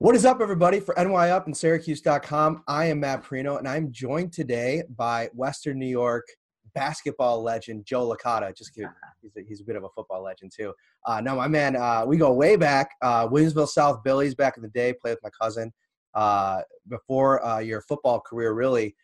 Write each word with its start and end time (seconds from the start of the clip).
What 0.00 0.16
is 0.16 0.24
up, 0.24 0.40
everybody? 0.40 0.80
For 0.80 0.94
NY 0.96 1.28
Up 1.28 1.44
and 1.44 1.54
Syracuse.com, 1.54 2.62
I 2.66 2.86
am 2.86 3.00
Matt 3.00 3.22
Parrino, 3.22 3.58
and 3.58 3.68
I'm 3.68 3.92
joined 3.92 4.32
today 4.32 4.82
by 4.96 5.28
Western 5.34 5.78
New 5.78 5.84
York 5.84 6.26
basketball 6.74 7.42
legend 7.42 7.84
Joe 7.84 8.08
Licata. 8.08 8.56
Just 8.56 8.74
kidding. 8.74 8.88
He's 9.20 9.36
a, 9.36 9.42
he's 9.46 9.60
a 9.60 9.64
bit 9.64 9.76
of 9.76 9.84
a 9.84 9.90
football 9.90 10.22
legend, 10.22 10.52
too. 10.56 10.72
Uh, 11.04 11.20
no, 11.20 11.36
my 11.36 11.48
man, 11.48 11.76
uh, 11.76 12.04
we 12.06 12.16
go 12.16 12.32
way 12.32 12.56
back. 12.56 12.92
Uh, 13.02 13.28
Williamsville 13.28 13.68
South 13.68 14.02
Billies 14.02 14.34
back 14.34 14.56
in 14.56 14.62
the 14.62 14.70
day, 14.70 14.94
played 14.94 15.18
with 15.22 15.22
my 15.22 15.28
cousin. 15.38 15.70
Uh, 16.14 16.62
before 16.88 17.44
uh, 17.44 17.58
your 17.58 17.82
football 17.82 18.20
career 18.20 18.54
really 18.54 18.96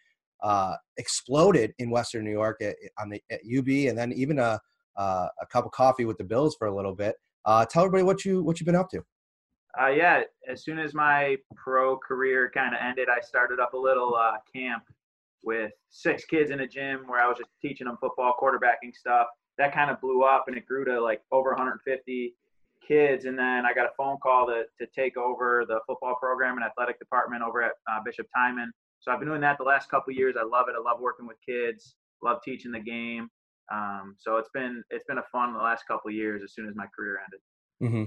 uh, 0.43 0.77
exploded 0.97 1.75
in 1.79 1.91
Western 1.91 2.25
New 2.25 2.31
York 2.31 2.63
at, 2.63 2.75
on 2.99 3.11
the, 3.11 3.23
at 3.31 3.41
UB, 3.43 3.69
and 3.69 3.99
then 3.99 4.15
even 4.15 4.39
a, 4.39 4.59
a 4.97 5.47
cup 5.53 5.67
of 5.67 5.73
coffee 5.73 6.07
with 6.07 6.17
the 6.17 6.25
Bills 6.25 6.57
for 6.59 6.69
a 6.69 6.75
little 6.75 6.95
bit. 6.95 7.17
tell 7.69 7.85
everybody 7.85 8.03
what, 8.03 8.25
you, 8.25 8.43
what 8.43 8.59
you've 8.59 8.67
been 8.67 8.75
up 8.75 8.89
to. 8.89 9.05
Uh, 9.81 9.89
yeah, 9.89 10.23
as 10.51 10.65
soon 10.65 10.79
as 10.79 10.95
my 10.95 11.37
pro 11.55 11.99
career 11.99 12.51
kind 12.53 12.75
of 12.75 12.81
ended, 12.83 13.09
I 13.09 13.21
started 13.21 13.61
up 13.61 13.75
a 13.75 13.79
little 13.79 14.15
uh, 14.15 14.39
camp 14.55 14.85
with 15.43 15.73
six 15.91 16.25
kids 16.25 16.51
in 16.51 16.61
a 16.61 16.67
gym 16.67 17.05
where 17.07 17.21
I 17.21 17.29
was 17.29 17.37
just 17.39 17.51
teaching 17.61 17.87
them 17.87 17.99
football, 18.01 18.35
quarterbacking 18.41 18.95
stuff. 18.95 19.27
That 19.59 19.75
kind 19.75 19.91
of 19.91 20.01
blew 20.01 20.23
up 20.23 20.45
and 20.49 20.57
it 20.57 20.67
grew 20.67 20.85
to 20.87 21.01
like 21.01 21.21
over 21.31 21.51
150 21.51 22.35
kids. 22.87 23.25
And 23.27 23.39
then 23.39 23.65
I 23.67 23.75
got 23.75 23.87
a 23.87 23.93
phone 23.97 24.17
call 24.23 24.47
to, 24.47 24.65
to 24.81 24.87
take 24.95 25.17
over 25.17 25.65
the 25.67 25.81
football 25.87 26.17
program 26.21 26.57
and 26.57 26.65
athletic 26.65 26.99
department 26.99 27.43
over 27.43 27.63
at 27.63 27.73
uh, 27.91 28.01
Bishop 28.05 28.27
Timon. 28.35 28.73
So 29.01 29.13
I've 29.13 29.19
been 29.19 29.29
doing 29.29 29.41
that 29.43 29.59
the 29.59 29.65
last 29.65 29.91
couple 29.91 30.13
years. 30.13 30.37
I 30.39 30.45
love 30.45 30.67
it. 30.69 30.75
I 30.77 30.83
love 30.83 31.01
working 31.01 31.27
with 31.27 31.37
kids. 31.47 31.95
Love 32.23 32.39
teaching 32.45 32.73
the 32.73 32.81
game. 32.81 33.29
Um, 33.73 34.15
so 34.19 34.37
it's 34.37 34.51
been 34.55 34.83
it's 34.91 35.05
been 35.07 35.19
a 35.19 35.25
fun 35.31 35.53
the 35.53 35.59
last 35.59 35.87
couple 35.87 36.11
years. 36.11 36.43
As 36.43 36.55
soon 36.55 36.69
as 36.69 36.75
my 36.75 36.87
career 36.97 37.21
ended. 37.25 37.41
Mm-hmm. 37.83 38.05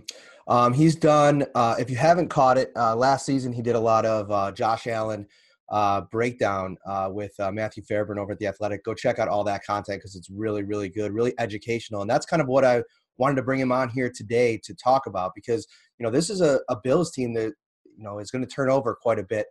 Um, 0.49 0.73
he's 0.73 0.95
done. 0.95 1.45
Uh, 1.53 1.75
if 1.79 1.89
you 1.89 1.95
haven't 1.95 2.29
caught 2.29 2.57
it, 2.57 2.71
uh, 2.75 2.95
last 2.95 3.25
season 3.25 3.53
he 3.53 3.61
did 3.61 3.75
a 3.75 3.79
lot 3.79 4.05
of 4.05 4.31
uh, 4.31 4.51
Josh 4.51 4.87
Allen 4.87 5.27
uh, 5.69 6.01
breakdown 6.11 6.75
uh, 6.87 7.09
with 7.11 7.31
uh, 7.39 7.51
Matthew 7.51 7.83
Fairburn 7.83 8.17
over 8.17 8.31
at 8.31 8.39
the 8.39 8.47
Athletic. 8.47 8.83
Go 8.83 8.95
check 8.95 9.19
out 9.19 9.27
all 9.27 9.43
that 9.43 9.63
content 9.63 9.99
because 9.99 10.15
it's 10.15 10.29
really, 10.29 10.63
really 10.63 10.89
good, 10.89 11.11
really 11.11 11.33
educational, 11.37 12.01
and 12.01 12.09
that's 12.09 12.25
kind 12.25 12.41
of 12.41 12.47
what 12.47 12.65
I 12.65 12.83
wanted 13.17 13.35
to 13.35 13.43
bring 13.43 13.59
him 13.59 13.71
on 13.71 13.89
here 13.89 14.11
today 14.13 14.59
to 14.63 14.73
talk 14.73 15.05
about 15.05 15.33
because 15.35 15.67
you 15.99 16.03
know 16.03 16.11
this 16.11 16.29
is 16.29 16.41
a, 16.41 16.59
a 16.69 16.77
Bills 16.83 17.11
team 17.11 17.33
that 17.33 17.53
you 17.95 18.03
know 18.03 18.17
is 18.17 18.31
going 18.31 18.43
to 18.43 18.49
turn 18.49 18.71
over 18.71 18.95
quite 18.99 19.19
a 19.19 19.23
bit. 19.23 19.45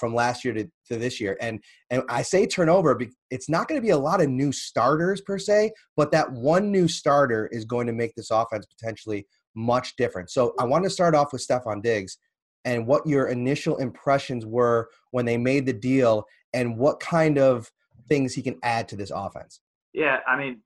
from 0.00 0.12
last 0.14 0.44
year 0.44 0.54
to, 0.54 0.64
to 0.88 0.96
this 0.98 1.20
year, 1.20 1.36
and 1.40 1.62
and 1.90 2.02
I 2.08 2.22
say 2.22 2.46
turnover, 2.46 3.00
it's 3.30 3.48
not 3.48 3.68
going 3.68 3.80
to 3.80 3.86
be 3.86 3.90
a 3.90 3.98
lot 3.98 4.20
of 4.20 4.28
new 4.28 4.50
starters 4.50 5.20
per 5.20 5.38
se, 5.38 5.70
but 5.96 6.10
that 6.10 6.32
one 6.32 6.72
new 6.72 6.88
starter 6.88 7.48
is 7.52 7.64
going 7.64 7.86
to 7.86 7.92
make 7.92 8.16
this 8.16 8.32
offense 8.32 8.66
potentially 8.66 9.28
much 9.54 9.96
different. 9.96 10.30
So 10.30 10.54
I 10.58 10.64
want 10.64 10.84
to 10.84 10.90
start 10.90 11.14
off 11.14 11.32
with 11.32 11.46
Stefon 11.46 11.82
Diggs 11.82 12.18
and 12.64 12.86
what 12.86 13.06
your 13.06 13.26
initial 13.26 13.76
impressions 13.78 14.46
were 14.46 14.88
when 15.10 15.24
they 15.24 15.36
made 15.36 15.66
the 15.66 15.72
deal 15.72 16.24
and 16.52 16.78
what 16.78 17.00
kind 17.00 17.38
of 17.38 17.70
things 18.08 18.34
he 18.34 18.42
can 18.42 18.58
add 18.62 18.88
to 18.88 18.96
this 18.96 19.10
offense. 19.14 19.60
Yeah, 19.92 20.20
I 20.26 20.36
mean, 20.36 20.60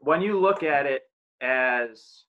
when 0.00 0.22
you 0.22 0.38
look 0.38 0.62
at 0.62 0.86
it 0.86 1.02
as 1.40 2.24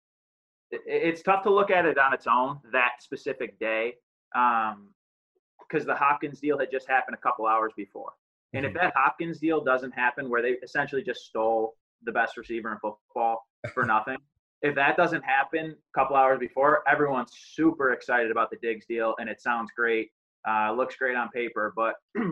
it's 0.70 1.22
tough 1.22 1.44
to 1.44 1.50
look 1.50 1.72
at 1.72 1.86
it 1.86 1.98
on 1.98 2.14
its 2.14 2.28
own 2.28 2.60
that 2.74 2.94
specific 3.00 3.58
day 3.58 3.94
because 4.34 5.82
um, 5.82 5.88
the 5.88 5.96
Hopkins 5.96 6.40
deal 6.40 6.60
had 6.60 6.70
just 6.72 6.90
happened 6.90 7.16
a 7.16 7.22
couple 7.22 7.48
hours 7.48 7.72
before. 7.78 8.12
And 8.54 8.66
if 8.66 8.74
mm-hmm. 8.74 8.86
that 8.86 8.94
Hopkins 8.96 9.40
deal 9.40 9.64
doesn't 9.64 9.92
happen, 9.92 10.30
where 10.30 10.42
they 10.42 10.56
essentially 10.64 11.04
just 11.04 11.22
stole 11.22 11.76
the 12.04 12.12
best 12.12 12.38
receiver 12.38 12.72
in 12.72 12.78
football 12.80 13.46
for 13.74 13.86
nothing, 13.86 14.18
if 14.62 14.76
that 14.76 14.98
doesn't 14.98 15.24
happen 15.24 15.76
a 15.76 16.00
couple 16.00 16.16
hours 16.16 16.40
before, 16.40 16.84
everyone's 16.88 17.32
super 17.54 17.94
excited 17.94 18.32
about 18.32 18.50
the 18.50 18.58
Diggs 18.62 18.86
deal, 18.88 19.16
and 19.20 19.30
it 19.30 19.42
sounds 19.42 19.72
great, 19.76 20.10
uh, 20.50 20.74
looks 20.74 20.96
great 20.96 21.16
on 21.16 21.30
paper. 21.30 21.74
But 21.76 21.96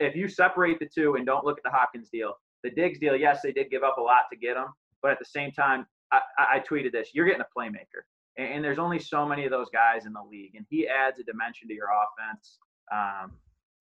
if 0.00 0.14
you 0.14 0.28
separate 0.28 0.78
the 0.78 0.88
two 0.92 1.14
and 1.16 1.26
don't 1.26 1.44
look 1.44 1.58
at 1.58 1.64
the 1.64 1.76
Hopkins 1.76 2.08
deal, 2.10 2.34
the 2.62 2.70
Diggs 2.70 2.98
deal, 2.98 3.16
yes, 3.16 3.40
they 3.42 3.52
did 3.52 3.70
give 3.70 3.82
up 3.82 3.98
a 3.98 4.00
lot 4.00 4.22
to 4.32 4.38
get 4.38 4.56
him, 4.56 4.66
but 5.02 5.10
at 5.10 5.18
the 5.18 5.24
same 5.24 5.50
time, 5.50 5.86
I, 6.12 6.20
I 6.38 6.60
tweeted 6.60 6.92
this: 6.92 7.10
you're 7.12 7.26
getting 7.26 7.42
a 7.42 7.58
playmaker, 7.58 8.04
and, 8.38 8.54
and, 8.54 8.64
there's 8.64 8.78
only 8.78 8.98
so 8.98 9.26
many 9.26 9.44
of 9.44 9.50
those 9.50 9.68
guys 9.70 10.06
in 10.06 10.12
the 10.12 10.22
league, 10.30 10.54
and 10.54 10.64
he 10.70 10.86
adds 10.86 11.18
a 11.18 11.24
dimension 11.24 11.66
to 11.68 11.74
your 11.74 11.88
offense. 11.88 12.58
Um, 12.92 13.32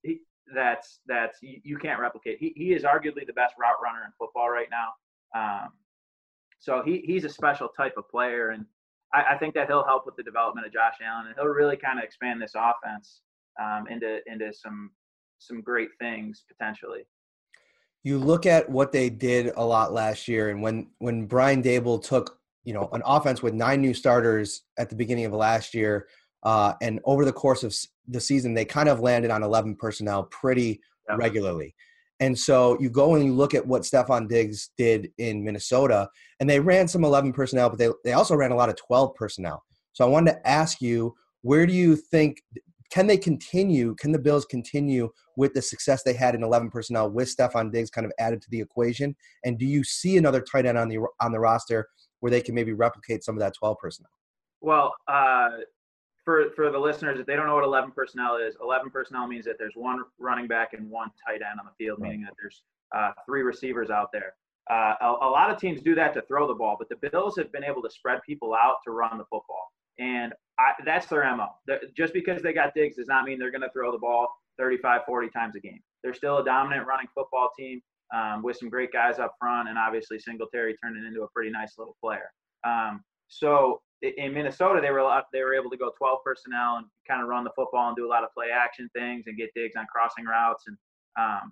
he, 0.02 0.20
that's 0.54 1.00
that's 1.06 1.38
you, 1.42 1.60
you, 1.64 1.78
can't 1.78 2.00
replicate. 2.00 2.38
He 2.40 2.54
he 2.56 2.74
is 2.74 2.84
arguably 2.84 3.26
the 3.26 3.34
best 3.34 3.54
route 3.60 3.76
runner 3.84 4.04
in 4.06 4.12
football 4.18 4.50
right 4.50 4.68
now. 4.72 4.90
Um, 5.36 5.70
so 6.64 6.82
he 6.86 7.04
he's 7.06 7.26
a 7.26 7.30
special 7.30 7.68
type 7.68 7.96
of 7.98 8.10
player, 8.10 8.52
and 8.52 8.66
I, 9.14 9.34
I 9.34 9.38
think 9.38 9.54
that 9.56 9.68
he'll 9.68 9.84
help 9.84 10.06
with 10.06 10.16
the 10.16 10.24
development 10.24 10.66
of 10.66 10.72
Josh 10.72 10.96
Allen, 11.06 11.28
and 11.28 11.36
he'll 11.36 11.48
really 11.48 11.76
kind 11.76 12.00
of 12.00 12.06
expand 12.06 12.42
this 12.42 12.54
offense 12.56 13.20
um, 13.62 13.86
into 13.90 14.20
into 14.28 14.54
some 14.54 14.92
some 15.40 15.60
great 15.60 15.90
things 16.00 16.46
potentially. 16.48 17.02
You 18.04 18.18
look 18.18 18.46
at 18.46 18.70
what 18.70 18.94
they 18.94 19.10
did 19.10 19.52
a 19.58 19.66
lot 19.66 19.92
last 19.92 20.30
year, 20.30 20.52
and 20.52 20.62
when 20.62 20.90
when 21.00 21.26
Brian 21.26 21.62
Daboll 21.62 22.02
took 22.02 22.40
you 22.64 22.74
know 22.74 22.88
an 22.94 23.02
offense 23.06 23.44
with 23.44 23.54
nine 23.54 23.82
new 23.82 23.94
starters 23.94 24.62
at 24.78 24.90
the 24.90 24.96
beginning 24.96 25.26
of 25.26 25.34
last 25.34 25.74
year, 25.74 26.08
uh, 26.44 26.76
and 26.82 27.02
over 27.04 27.26
the 27.26 27.34
course 27.34 27.64
of 27.64 27.76
the 28.08 28.22
season, 28.22 28.54
they 28.54 28.64
kind 28.64 28.88
of 28.88 29.02
landed 29.02 29.32
on 29.32 29.44
eleven 29.44 29.76
personnel 29.76 30.24
pretty 30.24 30.80
yeah. 31.10 31.18
regularly. 31.18 31.76
And 32.24 32.40
so 32.40 32.80
you 32.80 32.90
go 32.90 33.16
and 33.16 33.26
you 33.26 33.34
look 33.34 33.54
at 33.54 33.68
what 33.68 33.82
Stefon 33.82 34.30
Diggs 34.30 34.70
did 34.78 35.12
in 35.18 35.44
Minnesota, 35.44 36.08
and 36.40 36.50
they 36.50 36.58
ran 36.58 36.88
some 36.88 37.04
11 37.04 37.34
personnel, 37.34 37.70
but 37.70 37.78
they, 37.78 37.90
they 38.06 38.14
also 38.14 38.34
ran 38.34 38.54
a 38.54 38.56
lot 38.56 38.70
of 38.70 38.78
12 38.78 39.14
personnel. 39.14 39.62
So 39.92 40.06
I 40.06 40.08
wanted 40.08 40.32
to 40.32 40.48
ask 40.48 40.82
you, 40.82 41.16
where 41.42 41.68
do 41.68 41.74
you 41.74 41.98
think 41.98 42.42
can 42.92 43.08
they 43.08 43.18
continue? 43.18 43.94
Can 43.96 44.14
the 44.14 44.20
Bills 44.20 44.46
continue 44.46 45.10
with 45.36 45.54
the 45.54 45.62
success 45.62 46.04
they 46.04 46.14
had 46.14 46.34
in 46.34 46.44
11 46.44 46.70
personnel 46.70 47.12
with 47.12 47.36
Stefon 47.36 47.74
Diggs 47.74 47.90
kind 47.90 48.06
of 48.06 48.14
added 48.20 48.42
to 48.44 48.50
the 48.52 48.62
equation? 48.62 49.18
And 49.44 49.60
do 49.60 49.66
you 49.66 49.84
see 49.84 50.16
another 50.16 50.40
tight 50.40 50.66
end 50.66 50.78
on 50.78 50.88
the 50.88 51.00
on 51.20 51.34
the 51.34 51.42
roster 51.42 51.90
where 52.22 52.30
they 52.30 52.40
can 52.40 52.56
maybe 52.56 52.72
replicate 52.72 53.26
some 53.26 53.36
of 53.36 53.40
that 53.42 53.54
12 53.56 53.78
personnel? 53.80 54.12
Well, 54.62 54.94
uh, 55.10 55.50
for 56.26 56.52
for 56.56 56.72
the 56.72 56.80
listeners, 56.80 57.20
if 57.20 57.26
they 57.26 57.36
don't 57.36 57.48
know 57.48 57.56
what 57.56 57.64
11 57.64 57.92
personnel 57.92 58.38
is, 58.38 58.56
11 58.62 58.90
personnel 58.90 59.28
means 59.28 59.46
that 59.46 59.56
there's 59.58 59.76
one 59.76 60.04
running 60.20 60.48
back 60.48 60.74
and 60.74 60.90
one 60.90 61.10
tight 61.26 61.42
end 61.42 61.60
on 61.60 61.66
the 61.66 61.84
field, 61.84 62.00
meaning 62.00 62.22
that 62.22 62.34
there's 62.42 62.64
uh, 62.96 63.12
three 63.26 63.42
receivers 63.42 63.90
out 63.90 64.10
there. 64.12 64.34
Uh, 64.70 64.94
a, 65.02 65.06
a, 65.24 65.30
lot 65.30 65.50
of 65.50 65.60
teams 65.60 65.82
do 65.82 65.94
that 65.94 66.14
to 66.14 66.22
throw 66.22 66.48
the 66.48 66.54
ball, 66.54 66.78
but 66.80 66.88
the 66.88 67.10
Bills 67.10 67.36
have 67.36 67.52
been 67.52 67.66
able 67.66 67.82
to 67.82 67.90
spread 67.90 68.22
people 68.26 68.54
out 68.54 68.76
to 68.86 68.92
run 68.92 69.18
the 69.18 69.26
football, 69.26 69.74
and 70.00 70.32
I, 70.58 70.72
that's 70.86 71.08
their 71.08 71.24
mo. 71.36 71.48
They're, 71.68 71.82
just 71.98 72.14
because 72.14 72.42
they 72.42 72.54
got 72.54 72.74
Diggs 72.74 72.96
does 72.96 73.08
not 73.08 73.26
mean 73.26 73.40
they're 73.40 73.52
going 73.52 73.62
to 73.62 73.72
throw 73.74 73.92
the 73.92 73.98
ball 73.98 74.28
35, 74.58 75.02
40 75.06 75.30
times 75.30 75.56
a 75.58 75.60
game. 75.60 75.82
They're 76.02 76.14
still 76.14 76.38
a 76.38 76.46
dominant 76.46 76.88
running 76.88 77.08
football 77.14 77.50
team 77.58 77.82
um, 78.14 78.42
with 78.42 78.56
some 78.56 78.70
great 78.70 78.94
guys 78.94 79.20
up 79.20 79.36
front, 79.38 79.68
and 79.68 79.78
obviously 79.78 80.18
Singletary 80.18 80.78
turning 80.82 81.06
into 81.06 81.24
a 81.24 81.28
pretty 81.30 81.52
nice 81.52 81.74
little 81.78 81.98
player. 82.02 82.32
Um, 82.66 83.04
so 83.28 83.82
in 84.04 84.34
Minnesota, 84.34 84.82
they 84.82 84.92
were 84.92 85.22
they 85.32 85.42
were 85.42 85.56
able 85.56 85.70
to 85.70 85.78
go 85.78 85.92
12 85.98 86.20
personnel 86.26 86.78
and 86.78 86.86
kind 87.08 87.22
of 87.22 87.30
run 87.30 87.44
the 87.44 87.52
football 87.56 87.88
and 87.88 87.96
do 87.96 88.06
a 88.06 88.10
lot 88.10 88.24
of 88.24 88.34
play 88.34 88.48
action 88.54 88.90
things 88.94 89.26
and 89.28 89.38
get 89.38 89.50
Diggs 89.56 89.76
on 89.78 89.86
crossing 89.88 90.26
routes. 90.26 90.66
And 90.68 90.78
um, 91.18 91.52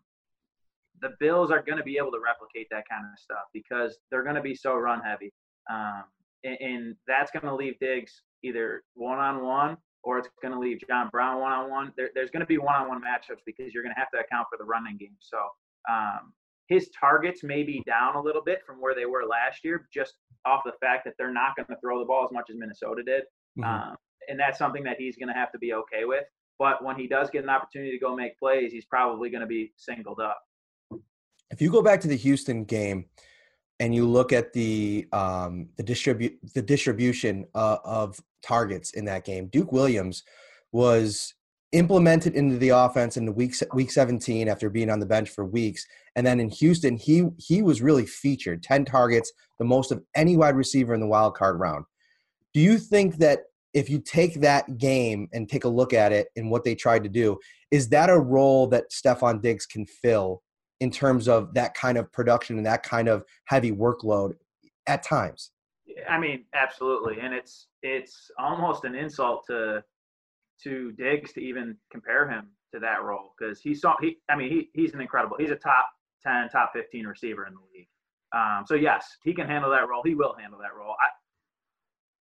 the 1.01 1.15
Bills 1.19 1.49
are 1.49 1.61
going 1.61 1.77
to 1.77 1.83
be 1.83 1.97
able 1.97 2.11
to 2.11 2.19
replicate 2.19 2.67
that 2.71 2.83
kind 2.89 3.05
of 3.11 3.17
stuff 3.17 3.45
because 3.53 3.97
they're 4.09 4.23
going 4.23 4.35
to 4.35 4.41
be 4.41 4.53
so 4.53 4.75
run 4.75 5.01
heavy, 5.01 5.31
um, 5.69 6.03
and, 6.43 6.57
and, 6.59 6.95
that's 7.07 7.31
going 7.31 7.45
to 7.45 7.55
leave 7.55 7.79
Diggs 7.79 8.21
either 8.43 8.83
one 8.95 9.19
on 9.19 9.43
one 9.43 9.77
or 10.03 10.17
it's 10.17 10.27
going 10.41 10.53
to 10.53 10.59
leave 10.59 10.79
John 10.87 11.09
Brown 11.09 11.39
one 11.39 11.51
on 11.51 11.69
one. 11.69 11.93
There's 11.95 12.31
going 12.31 12.41
to 12.41 12.47
be 12.47 12.57
one 12.57 12.75
on 12.75 12.87
one 12.87 13.01
matchups 13.01 13.41
because 13.45 13.73
you're 13.73 13.83
going 13.83 13.93
to 13.93 13.99
have 13.99 14.09
to 14.11 14.19
account 14.19 14.47
for 14.49 14.57
the 14.57 14.65
running 14.65 14.97
game. 14.97 15.15
So 15.19 15.37
um, 15.89 16.33
his 16.71 16.89
targets 16.97 17.43
may 17.43 17.63
be 17.63 17.83
down 17.85 18.15
a 18.15 18.21
little 18.21 18.41
bit 18.41 18.61
from 18.65 18.79
where 18.79 18.95
they 18.95 19.05
were 19.05 19.25
last 19.25 19.65
year, 19.65 19.89
just 19.93 20.13
off 20.45 20.61
the 20.63 20.71
fact 20.79 21.03
that 21.03 21.15
they're 21.17 21.33
not 21.33 21.53
going 21.57 21.67
to 21.67 21.75
throw 21.81 21.99
the 21.99 22.05
ball 22.05 22.23
as 22.23 22.31
much 22.31 22.49
as 22.49 22.55
Minnesota 22.57 23.03
did. 23.03 23.23
Mm-hmm. 23.59 23.63
Um, 23.63 23.95
and 24.29 24.39
that's 24.39 24.57
something 24.57 24.83
that 24.85 24.95
he's 24.97 25.17
going 25.17 25.27
to 25.27 25.33
have 25.33 25.51
to 25.51 25.59
be 25.59 25.73
okay 25.73 26.05
with. 26.05 26.23
But 26.57 26.81
when 26.81 26.95
he 26.95 27.07
does 27.07 27.29
get 27.29 27.43
an 27.43 27.49
opportunity 27.49 27.91
to 27.91 27.99
go 27.99 28.15
make 28.15 28.39
plays, 28.39 28.71
he's 28.71 28.85
probably 28.85 29.29
going 29.29 29.41
to 29.41 29.47
be 29.47 29.73
singled 29.75 30.21
up. 30.21 30.39
If 31.49 31.61
you 31.61 31.69
go 31.69 31.81
back 31.81 31.99
to 32.01 32.07
the 32.07 32.15
Houston 32.15 32.63
game 32.63 33.05
and 33.81 33.93
you 33.93 34.07
look 34.07 34.31
at 34.31 34.53
the 34.53 35.07
um, 35.11 35.67
the 35.75 35.83
distribute 35.83 36.39
the 36.53 36.61
distribution 36.61 37.47
uh, 37.53 37.77
of 37.83 38.17
targets 38.41 38.91
in 38.91 39.03
that 39.05 39.25
game, 39.25 39.47
Duke 39.47 39.73
Williams 39.73 40.23
was 40.71 41.33
implemented 41.71 42.35
into 42.35 42.57
the 42.57 42.69
offense 42.69 43.15
in 43.17 43.25
the 43.25 43.31
week 43.31 43.55
week 43.73 43.91
17 43.91 44.49
after 44.49 44.69
being 44.69 44.89
on 44.89 44.99
the 44.99 45.05
bench 45.05 45.29
for 45.29 45.45
weeks. 45.45 45.85
And 46.15 46.27
then 46.27 46.39
in 46.39 46.49
Houston 46.49 46.97
he 46.97 47.25
he 47.37 47.61
was 47.61 47.81
really 47.81 48.05
featured 48.05 48.63
10 48.63 48.85
targets 48.85 49.31
the 49.57 49.65
most 49.65 49.91
of 49.91 50.03
any 50.15 50.35
wide 50.35 50.55
receiver 50.55 50.93
in 50.93 50.99
the 50.99 51.07
wild 51.07 51.35
card 51.35 51.59
round. 51.59 51.85
Do 52.53 52.59
you 52.59 52.77
think 52.77 53.17
that 53.17 53.43
if 53.73 53.89
you 53.89 53.99
take 53.99 54.41
that 54.41 54.77
game 54.77 55.29
and 55.31 55.47
take 55.47 55.63
a 55.63 55.69
look 55.69 55.93
at 55.93 56.11
it 56.11 56.27
and 56.35 56.51
what 56.51 56.65
they 56.65 56.75
tried 56.75 57.03
to 57.03 57.09
do 57.09 57.39
is 57.71 57.87
that 57.89 58.09
a 58.09 58.19
role 58.19 58.67
that 58.67 58.91
Stefon 58.91 59.41
Diggs 59.41 59.65
can 59.65 59.85
fill 59.85 60.41
in 60.81 60.91
terms 60.91 61.29
of 61.29 61.53
that 61.53 61.73
kind 61.73 61.97
of 61.97 62.11
production 62.11 62.57
and 62.57 62.65
that 62.65 62.83
kind 62.83 63.07
of 63.07 63.23
heavy 63.45 63.71
workload 63.71 64.33
at 64.87 65.03
times? 65.03 65.51
I 66.09 66.19
mean 66.19 66.43
absolutely. 66.53 67.19
And 67.21 67.33
it's 67.33 67.67
it's 67.81 68.29
almost 68.37 68.83
an 68.83 68.95
insult 68.95 69.45
to 69.47 69.83
to 70.63 70.91
Diggs 70.93 71.33
to 71.33 71.41
even 71.41 71.77
compare 71.91 72.29
him 72.29 72.49
to 72.73 72.79
that 72.79 73.03
role 73.03 73.33
because 73.37 73.59
he 73.59 73.75
saw 73.75 73.95
he 74.01 74.17
I 74.29 74.35
mean 74.35 74.49
he 74.49 74.69
he's 74.73 74.93
an 74.93 75.01
incredible 75.01 75.37
he's 75.37 75.51
a 75.51 75.55
top 75.55 75.87
10 76.23 76.49
top 76.49 76.71
15 76.73 77.05
receiver 77.05 77.45
in 77.45 77.53
the 77.53 77.59
league. 77.73 77.87
Um, 78.33 78.63
so 78.65 78.75
yes, 78.75 79.05
he 79.23 79.33
can 79.33 79.47
handle 79.47 79.71
that 79.71 79.89
role. 79.89 80.01
He 80.03 80.15
will 80.15 80.35
handle 80.39 80.59
that 80.59 80.75
role. 80.75 80.95
I, 81.01 81.09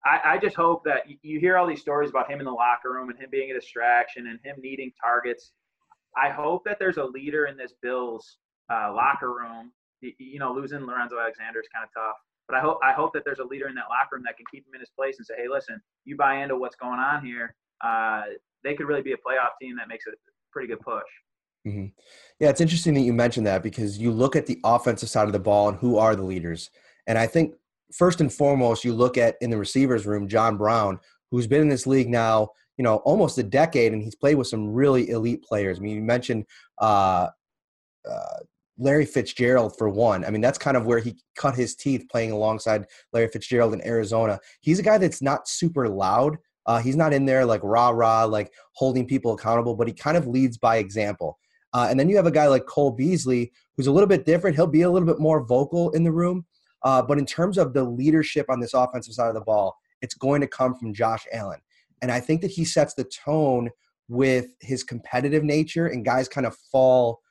I, 0.04 0.34
I 0.34 0.38
just 0.38 0.54
hope 0.54 0.84
that 0.84 1.04
you 1.22 1.40
hear 1.40 1.56
all 1.56 1.66
these 1.66 1.80
stories 1.80 2.10
about 2.10 2.30
him 2.30 2.38
in 2.38 2.44
the 2.44 2.52
locker 2.52 2.92
room 2.92 3.08
and 3.08 3.18
him 3.18 3.28
being 3.30 3.50
a 3.50 3.54
distraction 3.54 4.26
and 4.26 4.38
him 4.44 4.56
needing 4.60 4.92
targets. 5.02 5.52
I 6.16 6.28
hope 6.28 6.62
that 6.66 6.78
there's 6.78 6.98
a 6.98 7.04
leader 7.04 7.46
in 7.46 7.56
this 7.56 7.72
Bills 7.82 8.38
uh, 8.70 8.92
locker 8.94 9.32
room. 9.32 9.72
You 10.00 10.38
know, 10.38 10.52
losing 10.52 10.84
Lorenzo 10.84 11.18
Alexander 11.18 11.60
is 11.60 11.68
kind 11.74 11.84
of 11.84 11.90
tough, 11.94 12.16
but 12.46 12.56
I 12.58 12.60
hope 12.60 12.78
I 12.84 12.92
hope 12.92 13.14
that 13.14 13.24
there's 13.24 13.38
a 13.38 13.44
leader 13.44 13.68
in 13.68 13.74
that 13.76 13.88
locker 13.88 14.16
room 14.16 14.22
that 14.26 14.36
can 14.36 14.44
keep 14.52 14.66
him 14.66 14.74
in 14.74 14.80
his 14.80 14.90
place 14.90 15.16
and 15.16 15.24
say, 15.24 15.34
"Hey, 15.38 15.48
listen, 15.48 15.80
you 16.04 16.14
buy 16.14 16.42
into 16.42 16.56
what's 16.56 16.76
going 16.76 16.98
on 16.98 17.24
here. 17.24 17.56
Uh, 17.84 18.22
they 18.62 18.74
could 18.74 18.86
really 18.86 19.02
be 19.02 19.12
a 19.12 19.16
playoff 19.16 19.50
team 19.60 19.76
that 19.76 19.88
makes 19.88 20.04
a 20.06 20.12
pretty 20.52 20.68
good 20.68 20.80
push." 20.80 21.02
Mm-hmm. 21.66 21.86
Yeah, 22.40 22.50
it's 22.50 22.60
interesting 22.60 22.94
that 22.94 23.00
you 23.00 23.12
mentioned 23.12 23.46
that 23.46 23.62
because 23.62 23.98
you 23.98 24.10
look 24.10 24.36
at 24.36 24.46
the 24.46 24.58
offensive 24.64 25.08
side 25.08 25.26
of 25.26 25.32
the 25.32 25.38
ball 25.38 25.68
and 25.68 25.78
who 25.78 25.96
are 25.96 26.14
the 26.14 26.22
leaders. 26.22 26.70
And 27.06 27.18
I 27.18 27.26
think 27.26 27.54
first 27.92 28.20
and 28.20 28.32
foremost, 28.32 28.84
you 28.84 28.92
look 28.92 29.16
at 29.16 29.36
in 29.40 29.50
the 29.50 29.56
receivers 29.56 30.04
room, 30.04 30.28
John 30.28 30.56
Brown, 30.56 31.00
who's 31.30 31.46
been 31.46 31.62
in 31.62 31.68
this 31.68 31.86
league 31.86 32.08
now, 32.08 32.50
you 32.76 32.84
know, 32.84 32.96
almost 32.98 33.38
a 33.38 33.42
decade, 33.42 33.92
and 33.92 34.02
he's 34.02 34.14
played 34.14 34.36
with 34.36 34.46
some 34.46 34.72
really 34.72 35.10
elite 35.10 35.42
players. 35.42 35.78
I 35.78 35.82
mean, 35.82 35.96
you 35.96 36.02
mentioned 36.02 36.44
uh, 36.80 37.28
uh, 38.08 38.38
Larry 38.78 39.06
Fitzgerald 39.06 39.78
for 39.78 39.88
one. 39.88 40.24
I 40.24 40.30
mean, 40.30 40.40
that's 40.40 40.58
kind 40.58 40.76
of 40.76 40.84
where 40.84 40.98
he 40.98 41.16
cut 41.36 41.54
his 41.54 41.74
teeth 41.74 42.06
playing 42.10 42.32
alongside 42.32 42.86
Larry 43.12 43.28
Fitzgerald 43.28 43.72
in 43.72 43.86
Arizona. 43.86 44.38
He's 44.60 44.78
a 44.78 44.82
guy 44.82 44.98
that's 44.98 45.22
not 45.22 45.48
super 45.48 45.88
loud. 45.88 46.36
Uh, 46.66 46.78
he's 46.78 46.96
not 46.96 47.12
in 47.12 47.24
there 47.26 47.44
like 47.44 47.60
rah 47.62 47.90
rah, 47.90 48.24
like 48.24 48.52
holding 48.72 49.06
people 49.06 49.32
accountable, 49.32 49.74
but 49.74 49.86
he 49.86 49.92
kind 49.92 50.16
of 50.16 50.26
leads 50.26 50.56
by 50.56 50.76
example. 50.76 51.38
Uh, 51.72 51.88
and 51.90 51.98
then 51.98 52.08
you 52.08 52.16
have 52.16 52.26
a 52.26 52.30
guy 52.30 52.46
like 52.46 52.66
Cole 52.66 52.92
Beasley, 52.92 53.52
who's 53.76 53.88
a 53.88 53.92
little 53.92 54.08
bit 54.08 54.24
different. 54.24 54.56
He'll 54.56 54.66
be 54.66 54.82
a 54.82 54.90
little 54.90 55.06
bit 55.06 55.18
more 55.18 55.44
vocal 55.44 55.90
in 55.90 56.04
the 56.04 56.12
room. 56.12 56.46
Uh, 56.84 57.02
but 57.02 57.18
in 57.18 57.26
terms 57.26 57.58
of 57.58 57.72
the 57.72 57.82
leadership 57.82 58.46
on 58.48 58.60
this 58.60 58.74
offensive 58.74 59.14
side 59.14 59.28
of 59.28 59.34
the 59.34 59.40
ball, 59.40 59.76
it's 60.02 60.14
going 60.14 60.40
to 60.40 60.46
come 60.46 60.74
from 60.74 60.94
Josh 60.94 61.24
Allen. 61.32 61.60
And 62.02 62.12
I 62.12 62.20
think 62.20 62.42
that 62.42 62.50
he 62.50 62.64
sets 62.64 62.94
the 62.94 63.04
tone 63.04 63.70
with 64.08 64.48
his 64.60 64.84
competitive 64.84 65.42
nature, 65.42 65.86
and 65.86 66.04
guys 66.04 66.28
kind 66.28 66.46
of 66.46 66.54
fall 66.70 67.22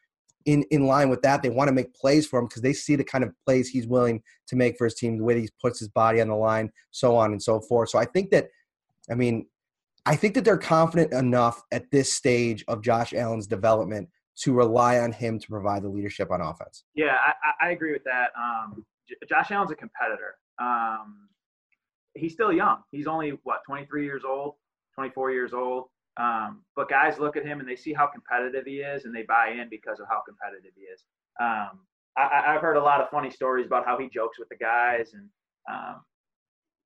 in, 0.46 0.64
in 0.72 0.88
line 0.88 1.10
with 1.10 1.22
that. 1.22 1.44
They 1.44 1.50
want 1.50 1.68
to 1.68 1.74
make 1.74 1.94
plays 1.94 2.26
for 2.26 2.40
him 2.40 2.48
because 2.48 2.64
they 2.64 2.74
see 2.74 2.96
the 2.96 3.04
kind 3.04 3.24
of 3.24 3.32
plays 3.46 3.70
he's 3.70 3.88
willing 3.88 4.24
to 4.48 4.56
make 4.56 4.78
for 4.78 4.86
his 4.86 4.96
team, 4.96 5.18
the 5.18 5.24
way 5.24 5.40
he 5.40 5.50
puts 5.62 5.80
his 5.80 5.90
body 5.90 6.20
on 6.20 6.28
the 6.28 6.36
line, 6.36 6.72
so 6.92 7.16
on 7.16 7.32
and 7.32 7.42
so 7.42 7.60
forth. 7.62 7.90
So 7.90 8.00
I 8.00 8.06
think 8.06 8.32
that, 8.32 8.50
I 9.10 9.16
mean, 9.16 9.48
I 10.06 10.16
think 10.16 10.34
that 10.36 10.44
they're 10.46 10.58
confident 10.58 11.14
enough 11.14 11.64
at 11.72 11.90
this 11.92 12.14
stage 12.14 12.64
of 12.68 12.82
Josh 12.82 13.14
Allen's 13.14 13.48
development 13.48 14.10
to 14.42 14.54
rely 14.54 15.00
on 15.00 15.12
him 15.12 15.40
to 15.40 15.48
provide 15.48 15.84
the 15.84 15.90
leadership 15.90 16.32
on 16.32 16.42
offense. 16.42 16.84
Yeah, 16.96 17.16
I, 17.26 17.68
I 17.68 17.72
agree 17.72 17.94
with 17.94 18.04
that. 18.06 18.32
Um, 18.38 18.86
Josh 19.30 19.52
Allen's 19.52 19.72
a 19.72 19.76
competitor. 19.76 20.36
Um, 20.60 21.30
he's 22.16 22.34
still 22.34 22.52
young. 22.52 22.80
He's 22.92 23.08
only 23.08 23.40
what 23.44 23.62
23 23.66 24.06
years 24.06 24.24
old, 24.26 24.56
24 24.96 25.32
years 25.32 25.54
old. 25.54 25.86
Um, 26.18 26.64
but 26.76 26.90
guys 26.90 27.18
look 27.18 27.38
at 27.38 27.46
him 27.46 27.60
and 27.60 27.68
they 27.68 27.76
see 27.76 27.94
how 27.94 28.08
competitive 28.08 28.66
he 28.66 28.78
is, 28.78 29.06
and 29.06 29.16
they 29.16 29.24
buy 29.24 29.56
in 29.60 29.68
because 29.70 30.00
of 30.00 30.08
how 30.10 30.22
competitive 30.28 30.72
he 30.76 30.84
is. 30.84 31.04
Um, 31.40 31.80
I, 32.16 32.54
have 32.54 32.62
heard 32.62 32.78
a 32.78 32.84
lot 32.84 33.02
of 33.02 33.10
funny 33.10 33.32
stories 33.32 33.66
about 33.66 33.86
how 33.86 33.98
he 33.98 34.08
jokes 34.08 34.38
with 34.38 34.50
the 34.50 34.56
guys 34.56 35.14
and 35.14 35.28
um, 35.72 36.02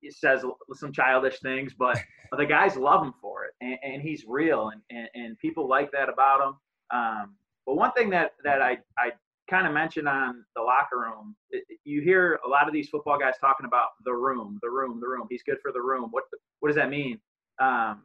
he 0.00 0.10
says 0.10 0.44
some 0.74 0.92
childish 0.92 1.40
things, 1.40 1.74
but 1.78 1.98
the 2.36 2.46
guys 2.46 2.76
love 2.76 3.04
him 3.04 3.14
for 3.20 3.44
it, 3.44 3.52
and, 3.60 3.78
and 3.82 4.02
he's 4.02 4.24
real, 4.26 4.70
and, 4.70 4.80
and, 4.90 5.08
and 5.14 5.38
people 5.38 5.68
like 5.68 5.90
that 5.92 6.08
about 6.08 6.40
him. 6.40 6.54
Um, 6.90 7.34
but 7.66 7.76
one 7.76 7.92
thing 7.92 8.10
that 8.10 8.32
that 8.44 8.62
I 8.62 8.78
I 8.98 9.10
kind 9.50 9.66
of 9.66 9.72
mentioned 9.72 10.08
on 10.08 10.44
the 10.56 10.62
locker 10.62 10.98
room, 10.98 11.34
it, 11.50 11.64
you 11.84 12.02
hear 12.02 12.38
a 12.44 12.48
lot 12.48 12.66
of 12.66 12.72
these 12.72 12.88
football 12.88 13.18
guys 13.18 13.34
talking 13.40 13.66
about 13.66 13.88
the 14.04 14.12
room, 14.12 14.58
the 14.62 14.70
room, 14.70 15.00
the 15.00 15.08
room. 15.08 15.26
He's 15.30 15.42
good 15.42 15.58
for 15.62 15.72
the 15.72 15.80
room. 15.80 16.08
What 16.10 16.24
what 16.60 16.68
does 16.68 16.76
that 16.76 16.90
mean? 16.90 17.18
Um, 17.60 18.04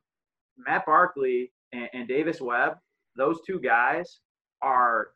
Matt 0.58 0.86
Barkley 0.86 1.52
and, 1.72 1.90
and 1.94 2.08
Davis 2.08 2.42
Webb, 2.42 2.78
those 3.16 3.40
two 3.46 3.60
guys 3.60 4.20
are 4.62 5.10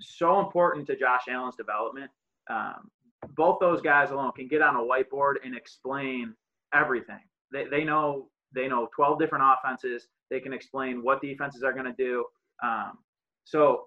so 0.00 0.40
important 0.40 0.86
to 0.88 0.96
Josh 0.96 1.22
Allen's 1.28 1.56
development. 1.56 2.10
Um, 2.50 2.90
both 3.36 3.58
those 3.60 3.80
guys 3.80 4.10
alone 4.10 4.32
can 4.36 4.48
get 4.48 4.62
on 4.62 4.76
a 4.76 4.80
whiteboard 4.80 5.34
and 5.44 5.56
explain 5.56 6.34
everything. 6.74 7.20
They, 7.52 7.64
they 7.70 7.84
know 7.84 8.28
they 8.54 8.68
know 8.68 8.88
12 8.94 9.18
different 9.18 9.44
offenses. 9.46 10.06
They 10.30 10.40
can 10.40 10.52
explain 10.52 11.02
what 11.02 11.20
defenses 11.20 11.62
are 11.62 11.72
going 11.72 11.86
to 11.86 11.94
do. 11.96 12.24
Um, 12.62 12.98
so 13.44 13.86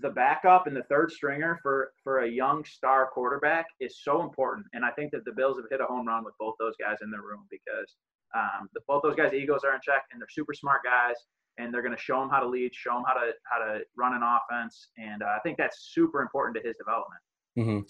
the 0.00 0.10
backup 0.10 0.66
and 0.66 0.76
the 0.76 0.82
third 0.84 1.10
stringer 1.10 1.58
for 1.62 1.92
for 2.02 2.20
a 2.20 2.28
young 2.28 2.64
star 2.64 3.08
quarterback 3.12 3.66
is 3.80 4.00
so 4.02 4.22
important. 4.22 4.66
And 4.72 4.84
I 4.84 4.90
think 4.90 5.10
that 5.12 5.24
the 5.24 5.32
Bills 5.32 5.56
have 5.56 5.66
hit 5.70 5.80
a 5.80 5.84
home 5.84 6.06
run 6.06 6.24
with 6.24 6.34
both 6.38 6.54
those 6.58 6.74
guys 6.78 6.98
in 7.02 7.10
the 7.10 7.18
room 7.18 7.46
because 7.50 7.96
um, 8.34 8.68
the, 8.74 8.80
both 8.86 9.02
those 9.02 9.16
guys' 9.16 9.32
egos 9.34 9.62
are 9.64 9.74
in 9.74 9.80
check 9.82 10.04
and 10.12 10.20
they're 10.20 10.28
super 10.30 10.54
smart 10.54 10.82
guys. 10.84 11.16
And 11.58 11.74
they're 11.74 11.82
going 11.82 11.96
to 11.96 12.00
show 12.00 12.22
him 12.22 12.30
how 12.30 12.40
to 12.40 12.48
lead, 12.48 12.74
show 12.74 12.96
him 12.96 13.02
how 13.06 13.12
to 13.14 13.32
how 13.50 13.58
to 13.58 13.80
run 13.96 14.14
an 14.14 14.22
offense, 14.22 14.88
and 14.96 15.22
uh, 15.22 15.26
I 15.26 15.40
think 15.42 15.58
that's 15.58 15.90
super 15.92 16.22
important 16.22 16.56
to 16.56 16.66
his 16.66 16.74
development. 16.76 17.20
Mm-hmm. 17.58 17.80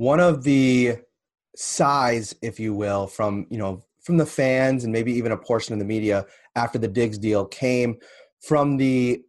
One 0.00 0.18
of 0.18 0.44
the 0.44 0.96
sighs, 1.54 2.34
if 2.40 2.58
you 2.58 2.72
will, 2.72 3.06
from 3.06 3.46
you 3.50 3.58
know 3.58 3.84
from 4.00 4.16
the 4.16 4.24
fans 4.24 4.84
and 4.84 4.92
maybe 4.94 5.12
even 5.12 5.30
a 5.30 5.36
portion 5.36 5.74
of 5.74 5.78
the 5.78 5.84
media 5.84 6.24
after 6.56 6.78
the 6.78 6.88
Diggs 6.88 7.18
deal 7.18 7.44
came 7.44 7.98
from 8.40 8.78
the 8.78 9.22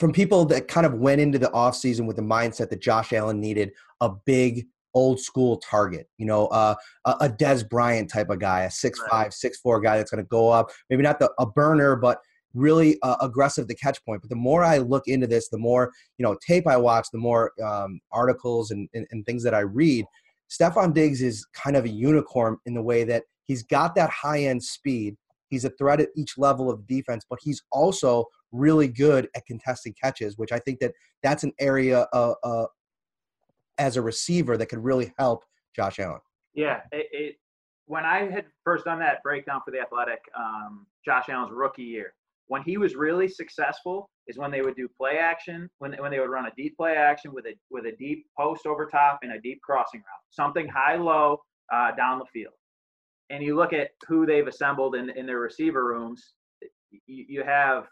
from 0.00 0.12
people 0.12 0.46
that 0.46 0.66
kind 0.66 0.84
of 0.84 0.94
went 0.94 1.20
into 1.20 1.38
the 1.38 1.46
offseason 1.50 2.06
with 2.06 2.16
the 2.16 2.22
mindset 2.22 2.70
that 2.70 2.80
Josh 2.82 3.12
Allen 3.12 3.38
needed 3.40 3.70
a 4.00 4.10
big 4.26 4.66
old 4.94 5.20
school 5.20 5.58
target, 5.58 6.08
you 6.18 6.26
know, 6.26 6.48
uh, 6.48 6.74
a 7.04 7.28
Dez 7.28 7.68
Bryant 7.68 8.10
type 8.10 8.30
of 8.30 8.40
guy, 8.40 8.62
a 8.62 8.72
six 8.72 9.00
five, 9.08 9.32
six 9.32 9.60
four 9.60 9.80
guy 9.80 9.96
that's 9.96 10.10
going 10.10 10.24
to 10.24 10.28
go 10.28 10.48
up, 10.48 10.72
maybe 10.90 11.04
not 11.04 11.20
the, 11.20 11.30
a 11.38 11.46
burner, 11.46 11.94
but 11.94 12.18
really 12.54 12.98
uh, 13.02 13.16
aggressive 13.20 13.68
the 13.68 13.74
catch 13.74 14.02
point. 14.04 14.22
But 14.22 14.30
the 14.30 14.36
more 14.36 14.64
I 14.64 14.78
look 14.78 15.04
into 15.06 15.26
this, 15.26 15.48
the 15.48 15.58
more 15.58 15.92
you 16.18 16.22
know 16.22 16.36
tape 16.46 16.66
I 16.66 16.76
watch, 16.76 17.08
the 17.12 17.18
more 17.18 17.52
um, 17.62 18.00
articles 18.12 18.70
and, 18.70 18.88
and, 18.94 19.06
and 19.10 19.26
things 19.26 19.42
that 19.44 19.54
I 19.54 19.60
read. 19.60 20.06
Stefon 20.50 20.94
Diggs 20.94 21.22
is 21.22 21.46
kind 21.54 21.76
of 21.76 21.84
a 21.84 21.88
unicorn 21.88 22.58
in 22.66 22.74
the 22.74 22.82
way 22.82 23.04
that 23.04 23.24
he's 23.44 23.62
got 23.62 23.94
that 23.96 24.10
high 24.10 24.44
end 24.44 24.62
speed. 24.62 25.16
He's 25.48 25.64
a 25.64 25.70
threat 25.70 26.00
at 26.00 26.08
each 26.16 26.38
level 26.38 26.70
of 26.70 26.86
defense, 26.86 27.24
but 27.28 27.38
he's 27.42 27.62
also 27.72 28.24
really 28.52 28.88
good 28.88 29.28
at 29.34 29.44
contesting 29.46 29.94
catches, 30.00 30.38
which 30.38 30.52
I 30.52 30.58
think 30.58 30.80
that 30.80 30.92
that's 31.22 31.44
an 31.44 31.52
area 31.60 32.06
uh, 32.12 32.34
uh, 32.42 32.66
as 33.78 33.96
a 33.96 34.02
receiver 34.02 34.56
that 34.56 34.66
could 34.66 34.82
really 34.82 35.12
help 35.18 35.44
Josh 35.74 35.98
Allen. 35.98 36.20
Yeah, 36.54 36.80
it, 36.92 37.06
it, 37.10 37.36
when 37.86 38.04
I 38.04 38.30
had 38.30 38.46
first 38.62 38.84
done 38.84 38.98
that 39.00 39.22
breakdown 39.22 39.60
for 39.64 39.70
the 39.70 39.80
Athletic, 39.80 40.20
um, 40.38 40.86
Josh 41.04 41.28
Allen's 41.28 41.52
rookie 41.52 41.82
year, 41.82 42.14
when 42.48 42.62
he 42.62 42.76
was 42.76 42.94
really 42.94 43.28
successful 43.28 44.08
is 44.26 44.38
when 44.38 44.50
they 44.50 44.62
would 44.62 44.76
do 44.76 44.88
play 44.88 45.18
action, 45.18 45.68
when 45.78 45.94
when 45.94 46.10
they 46.10 46.20
would 46.20 46.30
run 46.30 46.46
a 46.46 46.52
deep 46.56 46.76
play 46.76 46.96
action 46.96 47.32
with 47.32 47.46
a 47.46 47.54
with 47.70 47.86
a 47.86 47.92
deep 47.92 48.26
post 48.38 48.66
over 48.66 48.86
top 48.86 49.20
and 49.22 49.32
a 49.32 49.40
deep 49.40 49.60
crossing 49.62 50.00
route, 50.00 50.24
something 50.30 50.68
high 50.68 50.96
low 50.96 51.40
uh, 51.72 51.94
down 51.94 52.18
the 52.18 52.24
field. 52.26 52.54
And 53.30 53.42
you 53.42 53.56
look 53.56 53.72
at 53.72 53.90
who 54.06 54.26
they've 54.26 54.46
assembled 54.46 54.94
in 54.94 55.10
in 55.10 55.26
their 55.26 55.40
receiver 55.40 55.84
rooms. 55.84 56.34
You, 57.06 57.24
you 57.28 57.42
have 57.44 57.86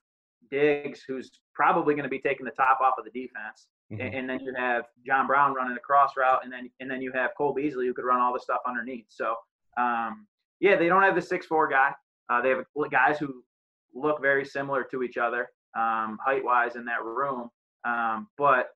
Diggs, 0.50 1.02
who's 1.06 1.30
probably 1.54 1.94
going 1.94 2.04
to 2.04 2.10
be 2.10 2.18
taking 2.18 2.44
the 2.44 2.52
top 2.52 2.80
off 2.80 2.94
of 2.98 3.04
the 3.04 3.10
defense. 3.10 3.66
Mm-hmm. 3.92 4.00
And, 4.00 4.14
and, 4.14 4.30
then 4.30 4.40
you 4.40 4.54
have 4.56 4.84
John 5.06 5.26
Brown 5.26 5.54
running 5.54 5.76
a 5.76 5.80
cross 5.80 6.12
route, 6.16 6.40
and 6.44 6.52
then 6.52 6.70
and 6.80 6.90
then 6.90 7.02
you 7.02 7.12
have 7.12 7.30
Cole 7.36 7.52
Beasley 7.54 7.86
who 7.86 7.94
could 7.94 8.04
run 8.04 8.20
all 8.20 8.32
the 8.32 8.40
stuff 8.40 8.60
underneath. 8.66 9.06
So 9.08 9.34
um, 9.78 10.26
yeah, 10.60 10.76
they 10.76 10.88
don't 10.88 11.02
have 11.02 11.14
the 11.14 11.22
six 11.22 11.46
four 11.46 11.68
guy. 11.68 11.92
Uh, 12.30 12.40
they 12.40 12.50
have 12.50 12.64
guys 12.90 13.18
who 13.18 13.42
look 13.94 14.20
very 14.20 14.44
similar 14.44 14.84
to 14.90 15.02
each 15.02 15.16
other 15.16 15.48
um, 15.76 16.18
height 16.24 16.44
wise 16.44 16.76
in 16.76 16.84
that 16.84 17.02
room. 17.04 17.48
Um, 17.84 18.28
but 18.38 18.68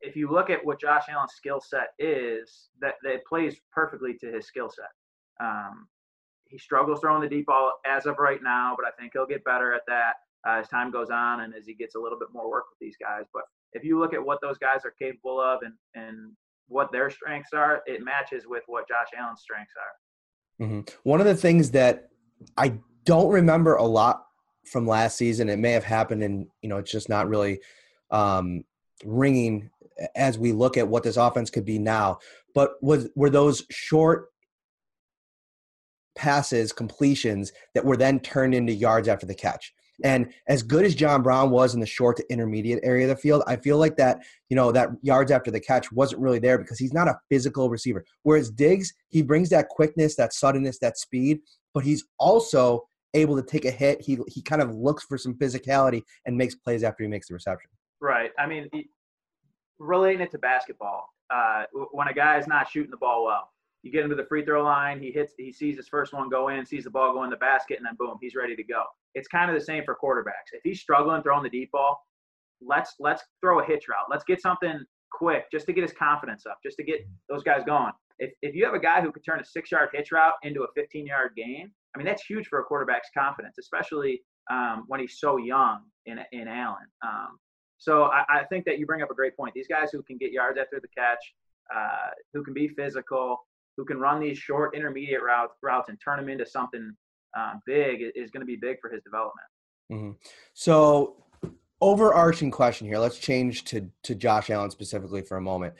if 0.00 0.14
you 0.14 0.30
look 0.30 0.50
at 0.50 0.64
what 0.64 0.80
Josh 0.80 1.04
Allen's 1.08 1.32
skill 1.34 1.60
set 1.60 1.88
is, 1.98 2.68
that, 2.80 2.94
that 3.02 3.24
plays 3.26 3.56
perfectly 3.72 4.14
to 4.20 4.30
his 4.30 4.46
skill 4.46 4.70
set. 4.70 4.90
Um, 5.44 5.88
he 6.48 6.58
struggles 6.58 7.00
throwing 7.00 7.22
the 7.22 7.28
deep 7.28 7.46
ball 7.46 7.72
as 7.86 8.06
of 8.06 8.18
right 8.18 8.42
now, 8.42 8.74
but 8.76 8.86
I 8.86 8.90
think 8.98 9.12
he'll 9.12 9.26
get 9.26 9.44
better 9.44 9.74
at 9.74 9.82
that 9.86 10.12
uh, 10.46 10.60
as 10.60 10.68
time 10.68 10.90
goes 10.90 11.10
on 11.10 11.40
and 11.40 11.54
as 11.54 11.66
he 11.66 11.74
gets 11.74 11.94
a 11.94 11.98
little 11.98 12.18
bit 12.18 12.28
more 12.32 12.48
work 12.48 12.64
with 12.70 12.78
these 12.80 12.96
guys. 13.00 13.24
But 13.34 13.42
if 13.72 13.84
you 13.84 13.98
look 13.98 14.14
at 14.14 14.24
what 14.24 14.40
those 14.40 14.56
guys 14.58 14.80
are 14.84 14.94
capable 14.98 15.40
of 15.40 15.60
and, 15.62 15.74
and 15.94 16.32
what 16.68 16.92
their 16.92 17.10
strengths 17.10 17.52
are, 17.52 17.82
it 17.86 18.02
matches 18.02 18.44
with 18.46 18.62
what 18.66 18.88
Josh 18.88 19.08
Allen's 19.18 19.40
strengths 19.42 19.74
are. 19.76 20.64
Mm-hmm. 20.66 20.80
One 21.02 21.20
of 21.20 21.26
the 21.26 21.34
things 21.34 21.70
that 21.72 22.08
I 22.56 22.78
don't 23.04 23.30
remember 23.30 23.74
a 23.74 23.84
lot 23.84 24.27
from 24.68 24.86
last 24.86 25.16
season, 25.16 25.48
it 25.48 25.58
may 25.58 25.72
have 25.72 25.84
happened 25.84 26.22
and, 26.22 26.46
you 26.62 26.68
know, 26.68 26.78
it's 26.78 26.92
just 26.92 27.08
not 27.08 27.28
really 27.28 27.60
um, 28.10 28.64
ringing 29.04 29.70
as 30.14 30.38
we 30.38 30.52
look 30.52 30.76
at 30.76 30.88
what 30.88 31.02
this 31.02 31.16
offense 31.16 31.50
could 31.50 31.64
be 31.64 31.78
now. 31.78 32.18
But 32.54 32.72
was 32.82 33.08
were 33.14 33.30
those 33.30 33.64
short 33.70 34.28
passes, 36.16 36.72
completions 36.72 37.52
that 37.74 37.84
were 37.84 37.96
then 37.96 38.20
turned 38.20 38.54
into 38.54 38.72
yards 38.72 39.08
after 39.08 39.26
the 39.26 39.34
catch? 39.34 39.72
And 40.04 40.32
as 40.46 40.62
good 40.62 40.84
as 40.84 40.94
John 40.94 41.22
Brown 41.22 41.50
was 41.50 41.74
in 41.74 41.80
the 41.80 41.86
short 41.86 42.16
to 42.18 42.32
intermediate 42.32 42.80
area 42.84 43.10
of 43.10 43.16
the 43.16 43.20
field, 43.20 43.42
I 43.48 43.56
feel 43.56 43.78
like 43.78 43.96
that, 43.96 44.20
you 44.48 44.54
know, 44.54 44.70
that 44.70 44.90
yards 45.02 45.32
after 45.32 45.50
the 45.50 45.60
catch 45.60 45.90
wasn't 45.90 46.22
really 46.22 46.38
there 46.38 46.56
because 46.56 46.78
he's 46.78 46.92
not 46.92 47.08
a 47.08 47.18
physical 47.28 47.68
receiver. 47.68 48.04
Whereas 48.22 48.50
Diggs, 48.50 48.94
he 49.08 49.22
brings 49.22 49.48
that 49.50 49.68
quickness, 49.68 50.14
that 50.14 50.32
suddenness, 50.32 50.78
that 50.78 50.98
speed, 50.98 51.40
but 51.74 51.82
he's 51.82 52.04
also 52.18 52.87
able 53.14 53.36
to 53.36 53.42
take 53.42 53.64
a 53.64 53.70
hit. 53.70 54.00
He 54.02 54.18
he 54.26 54.42
kind 54.42 54.62
of 54.62 54.74
looks 54.74 55.04
for 55.04 55.18
some 55.18 55.34
physicality 55.34 56.02
and 56.26 56.36
makes 56.36 56.54
plays 56.54 56.82
after 56.82 57.02
he 57.02 57.08
makes 57.08 57.28
the 57.28 57.34
reception. 57.34 57.70
Right. 58.00 58.30
I 58.38 58.46
mean, 58.46 58.68
relating 59.78 60.20
it 60.20 60.30
to 60.32 60.38
basketball, 60.38 61.08
uh, 61.30 61.64
when 61.92 62.08
a 62.08 62.14
guy 62.14 62.38
is 62.38 62.46
not 62.46 62.70
shooting 62.70 62.90
the 62.90 62.96
ball 62.96 63.24
well, 63.24 63.50
you 63.82 63.92
get 63.92 64.04
him 64.04 64.10
to 64.10 64.16
the 64.16 64.26
free 64.26 64.44
throw 64.44 64.62
line, 64.62 65.00
he 65.00 65.10
hits, 65.10 65.34
he 65.36 65.52
sees 65.52 65.76
his 65.76 65.88
first 65.88 66.12
one 66.12 66.28
go 66.28 66.48
in, 66.48 66.66
sees 66.66 66.84
the 66.84 66.90
ball 66.90 67.12
go 67.12 67.24
in 67.24 67.30
the 67.30 67.36
basket, 67.36 67.78
and 67.78 67.86
then 67.86 67.94
boom, 67.98 68.18
he's 68.20 68.34
ready 68.34 68.56
to 68.56 68.64
go. 68.64 68.84
It's 69.14 69.28
kind 69.28 69.50
of 69.50 69.58
the 69.58 69.64
same 69.64 69.84
for 69.84 69.96
quarterbacks. 70.02 70.52
If 70.52 70.60
he's 70.64 70.80
struggling 70.80 71.22
throwing 71.22 71.42
the 71.42 71.50
deep 71.50 71.70
ball, 71.72 72.00
let's 72.60 72.94
let's 72.98 73.22
throw 73.40 73.60
a 73.60 73.64
hitch 73.64 73.88
route. 73.88 74.06
Let's 74.10 74.24
get 74.24 74.40
something 74.40 74.84
quick 75.12 75.50
just 75.50 75.66
to 75.66 75.72
get 75.72 75.82
his 75.82 75.92
confidence 75.92 76.44
up, 76.46 76.58
just 76.62 76.76
to 76.78 76.84
get 76.84 77.06
those 77.28 77.42
guys 77.42 77.62
going. 77.64 77.92
If 78.18 78.32
if 78.42 78.54
you 78.54 78.64
have 78.64 78.74
a 78.74 78.80
guy 78.80 79.00
who 79.00 79.12
could 79.12 79.24
turn 79.24 79.40
a 79.40 79.44
six 79.44 79.70
yard 79.70 79.90
hitch 79.92 80.12
route 80.12 80.34
into 80.42 80.62
a 80.64 80.66
15 80.74 81.06
yard 81.06 81.32
gain, 81.36 81.70
I 81.94 81.98
mean 81.98 82.06
that's 82.06 82.24
huge 82.24 82.46
for 82.46 82.60
a 82.60 82.64
quarterback's 82.64 83.08
confidence, 83.16 83.56
especially 83.58 84.22
um, 84.50 84.84
when 84.88 85.00
he's 85.00 85.18
so 85.18 85.36
young 85.36 85.80
in 86.06 86.18
in 86.32 86.48
Allen. 86.48 86.86
Um, 87.02 87.38
so 87.78 88.04
I, 88.04 88.24
I, 88.28 88.44
think 88.44 88.64
that 88.64 88.80
you 88.80 88.86
bring 88.86 89.02
up 89.02 89.10
a 89.10 89.14
great 89.14 89.36
point. 89.36 89.54
These 89.54 89.68
guys 89.68 89.90
who 89.92 90.02
can 90.02 90.18
get 90.18 90.32
yards 90.32 90.58
after 90.58 90.80
the 90.80 90.88
catch, 90.88 91.18
uh, 91.72 92.10
who 92.34 92.42
can 92.42 92.52
be 92.52 92.66
physical, 92.66 93.38
who 93.76 93.84
can 93.84 93.98
run 93.98 94.20
these 94.20 94.36
short 94.36 94.74
intermediate 94.74 95.22
routes 95.22 95.54
routes 95.62 95.88
and 95.88 95.98
turn 96.04 96.18
them 96.18 96.28
into 96.28 96.44
something 96.44 96.92
um, 97.36 97.62
big 97.66 98.00
is 98.14 98.30
going 98.30 98.40
to 98.40 98.46
be 98.46 98.56
big 98.56 98.78
for 98.80 98.90
his 98.90 99.02
development. 99.02 99.46
Mm-hmm. 99.92 100.10
So, 100.54 101.24
overarching 101.80 102.50
question 102.50 102.86
here. 102.86 102.98
Let's 102.98 103.18
change 103.18 103.64
to 103.64 103.88
to 104.02 104.14
Josh 104.14 104.50
Allen 104.50 104.70
specifically 104.70 105.22
for 105.22 105.36
a 105.36 105.40
moment. 105.40 105.74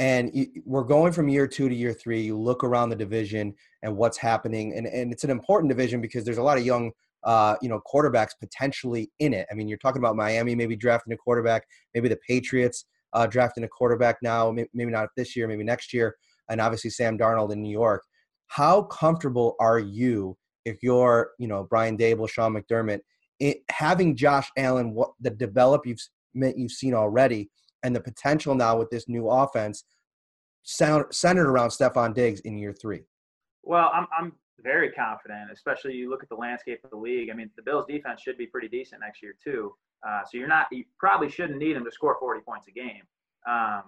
And 0.00 0.48
we're 0.64 0.82
going 0.82 1.12
from 1.12 1.28
year 1.28 1.46
two 1.46 1.68
to 1.68 1.74
year 1.74 1.92
three. 1.92 2.22
You 2.22 2.36
look 2.36 2.64
around 2.64 2.88
the 2.88 2.96
division 2.96 3.54
and 3.82 3.96
what's 3.96 4.16
happening, 4.16 4.74
and, 4.74 4.86
and 4.86 5.12
it's 5.12 5.24
an 5.24 5.30
important 5.30 5.68
division 5.68 6.00
because 6.00 6.24
there's 6.24 6.38
a 6.38 6.42
lot 6.42 6.58
of 6.58 6.64
young, 6.64 6.90
uh, 7.22 7.54
you 7.60 7.68
know, 7.68 7.80
quarterbacks 7.86 8.30
potentially 8.40 9.10
in 9.18 9.34
it. 9.34 9.46
I 9.50 9.54
mean, 9.54 9.68
you're 9.68 9.78
talking 9.78 10.00
about 10.00 10.16
Miami 10.16 10.54
maybe 10.54 10.74
drafting 10.74 11.12
a 11.12 11.16
quarterback, 11.16 11.64
maybe 11.94 12.08
the 12.08 12.18
Patriots 12.26 12.86
uh, 13.12 13.26
drafting 13.26 13.62
a 13.62 13.68
quarterback 13.68 14.16
now, 14.22 14.50
maybe 14.50 14.90
not 14.90 15.10
this 15.16 15.36
year, 15.36 15.46
maybe 15.46 15.64
next 15.64 15.92
year 15.92 16.16
and 16.50 16.60
obviously 16.60 16.90
Sam 16.90 17.16
Darnold 17.16 17.52
in 17.52 17.62
New 17.62 17.70
York. 17.70 18.04
How 18.48 18.82
comfortable 18.82 19.54
are 19.60 19.78
you 19.78 20.36
if 20.64 20.82
you're, 20.82 21.30
you 21.38 21.48
know, 21.48 21.66
Brian 21.70 21.96
Daboll, 21.96 22.28
Sean 22.28 22.54
McDermott, 22.54 23.00
it, 23.38 23.58
having 23.70 24.16
Josh 24.16 24.50
Allen, 24.58 24.92
what 24.92 25.12
the 25.20 25.30
develop 25.30 25.86
you've 25.86 26.00
you've 26.34 26.72
seen 26.72 26.92
already, 26.92 27.48
and 27.82 27.94
the 27.94 28.00
potential 28.00 28.54
now 28.54 28.76
with 28.76 28.90
this 28.90 29.08
new 29.08 29.28
offense 29.28 29.84
centered 30.62 31.46
around 31.48 31.70
Stefon 31.70 32.14
Diggs 32.14 32.40
in 32.40 32.58
year 32.58 32.72
three? 32.72 33.02
Well, 33.62 33.90
I'm 33.94 34.06
I'm 34.16 34.32
very 34.62 34.90
confident, 34.90 35.50
especially 35.52 35.94
you 35.94 36.10
look 36.10 36.22
at 36.22 36.28
the 36.28 36.34
landscape 36.34 36.80
of 36.84 36.90
the 36.90 36.96
league. 36.96 37.30
I 37.30 37.34
mean, 37.34 37.50
the 37.56 37.62
Bills' 37.62 37.86
defense 37.88 38.20
should 38.20 38.36
be 38.36 38.46
pretty 38.46 38.68
decent 38.68 39.00
next 39.00 39.22
year 39.22 39.34
too. 39.42 39.74
Uh, 40.06 40.20
so 40.24 40.38
you're 40.38 40.48
not 40.48 40.66
you 40.70 40.84
probably 40.98 41.30
shouldn't 41.30 41.58
need 41.58 41.76
him 41.76 41.84
to 41.84 41.90
score 41.90 42.16
40 42.18 42.40
points 42.40 42.66
a 42.68 42.72
game. 42.72 43.02
Um, 43.48 43.82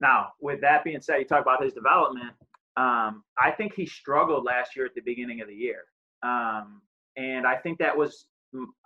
now, 0.00 0.32
with 0.40 0.60
that 0.60 0.84
being 0.84 1.00
said, 1.00 1.18
you 1.18 1.24
talk 1.24 1.42
about 1.42 1.62
his 1.62 1.72
development. 1.72 2.32
Um, 2.76 3.24
I 3.38 3.50
think 3.56 3.74
he 3.74 3.86
struggled 3.86 4.44
last 4.44 4.76
year 4.76 4.84
at 4.84 4.94
the 4.94 5.00
beginning 5.00 5.40
of 5.40 5.48
the 5.48 5.54
year. 5.54 5.84
Um, 6.22 6.82
and 7.16 7.46
I 7.46 7.56
think 7.56 7.78
that 7.78 7.96
was 7.96 8.26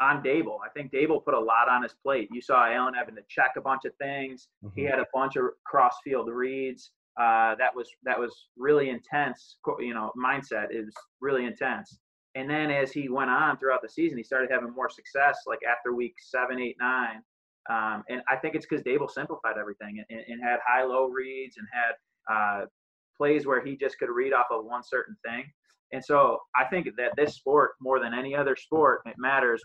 on 0.00 0.23
Daboll. 0.23 0.59
I 0.65 0.71
think 0.71 0.93
Daboll 0.93 1.25
put 1.25 1.35
a 1.35 1.41
lot 1.41 1.69
on 1.69 1.83
his 1.83 1.95
plate. 2.03 2.29
You 2.33 2.41
saw 2.41 2.67
Allen 2.67 2.95
having 2.95 3.15
to 3.17 3.23
check 3.29 3.53
a 3.57 3.61
bunch 3.61 3.83
of 3.85 3.93
things. 3.97 4.49
Mm-hmm. 4.65 4.81
He 4.81 4.87
had 4.87 4.99
a 4.99 5.07
bunch 5.12 5.37
of 5.37 5.45
cross 5.65 5.95
field 6.05 6.29
reads. 6.29 6.91
Uh, 7.21 7.55
that 7.57 7.75
was 7.75 7.91
that 8.05 8.19
was 8.19 8.47
really 8.57 8.91
intense. 8.91 9.57
You 9.79 9.95
know, 9.95 10.12
mindset 10.17 10.69
is 10.71 10.95
really 11.21 11.45
intense. 11.45 11.99
And 12.37 12.49
then 12.49 12.71
as 12.71 12.93
he 12.93 13.09
went 13.09 13.31
on 13.31 13.59
throughout 13.59 13.83
the 13.83 13.89
season, 13.89 14.17
he 14.17 14.25
started 14.25 14.50
having 14.50 14.73
more 14.73 14.89
success. 14.89 15.41
Like 15.47 15.61
after 15.69 15.95
week 15.95 16.15
seven, 16.21 16.61
eight, 16.61 16.77
nine, 16.79 17.23
um, 17.69 18.05
and 18.09 18.23
I 18.29 18.37
think 18.37 18.55
it's 18.55 18.67
because 18.67 18.83
Daboll 18.85 19.11
simplified 19.11 19.57
everything 19.59 20.03
and, 20.09 20.21
and, 20.29 20.41
had 20.43 20.59
high 20.67 20.85
low 20.85 21.07
reads 21.07 21.57
and 21.59 21.67
had 21.73 22.33
uh, 22.35 22.67
plays 23.17 23.47
where 23.47 23.65
he 23.65 23.77
just 23.77 23.99
could 23.99 24.09
read 24.09 24.33
off 24.33 24.47
of 24.50 24.65
one 24.65 24.83
certain 24.83 25.17
thing. 25.25 25.45
And 25.93 26.05
so 26.05 26.39
I 26.57 26.65
think 26.67 26.89
that 26.97 27.13
this 27.17 27.35
sport, 27.35 27.73
more 27.81 28.01
than 28.01 28.15
any 28.15 28.35
other 28.35 28.57
sport, 28.57 29.01
it 29.07 29.17
matters 29.19 29.63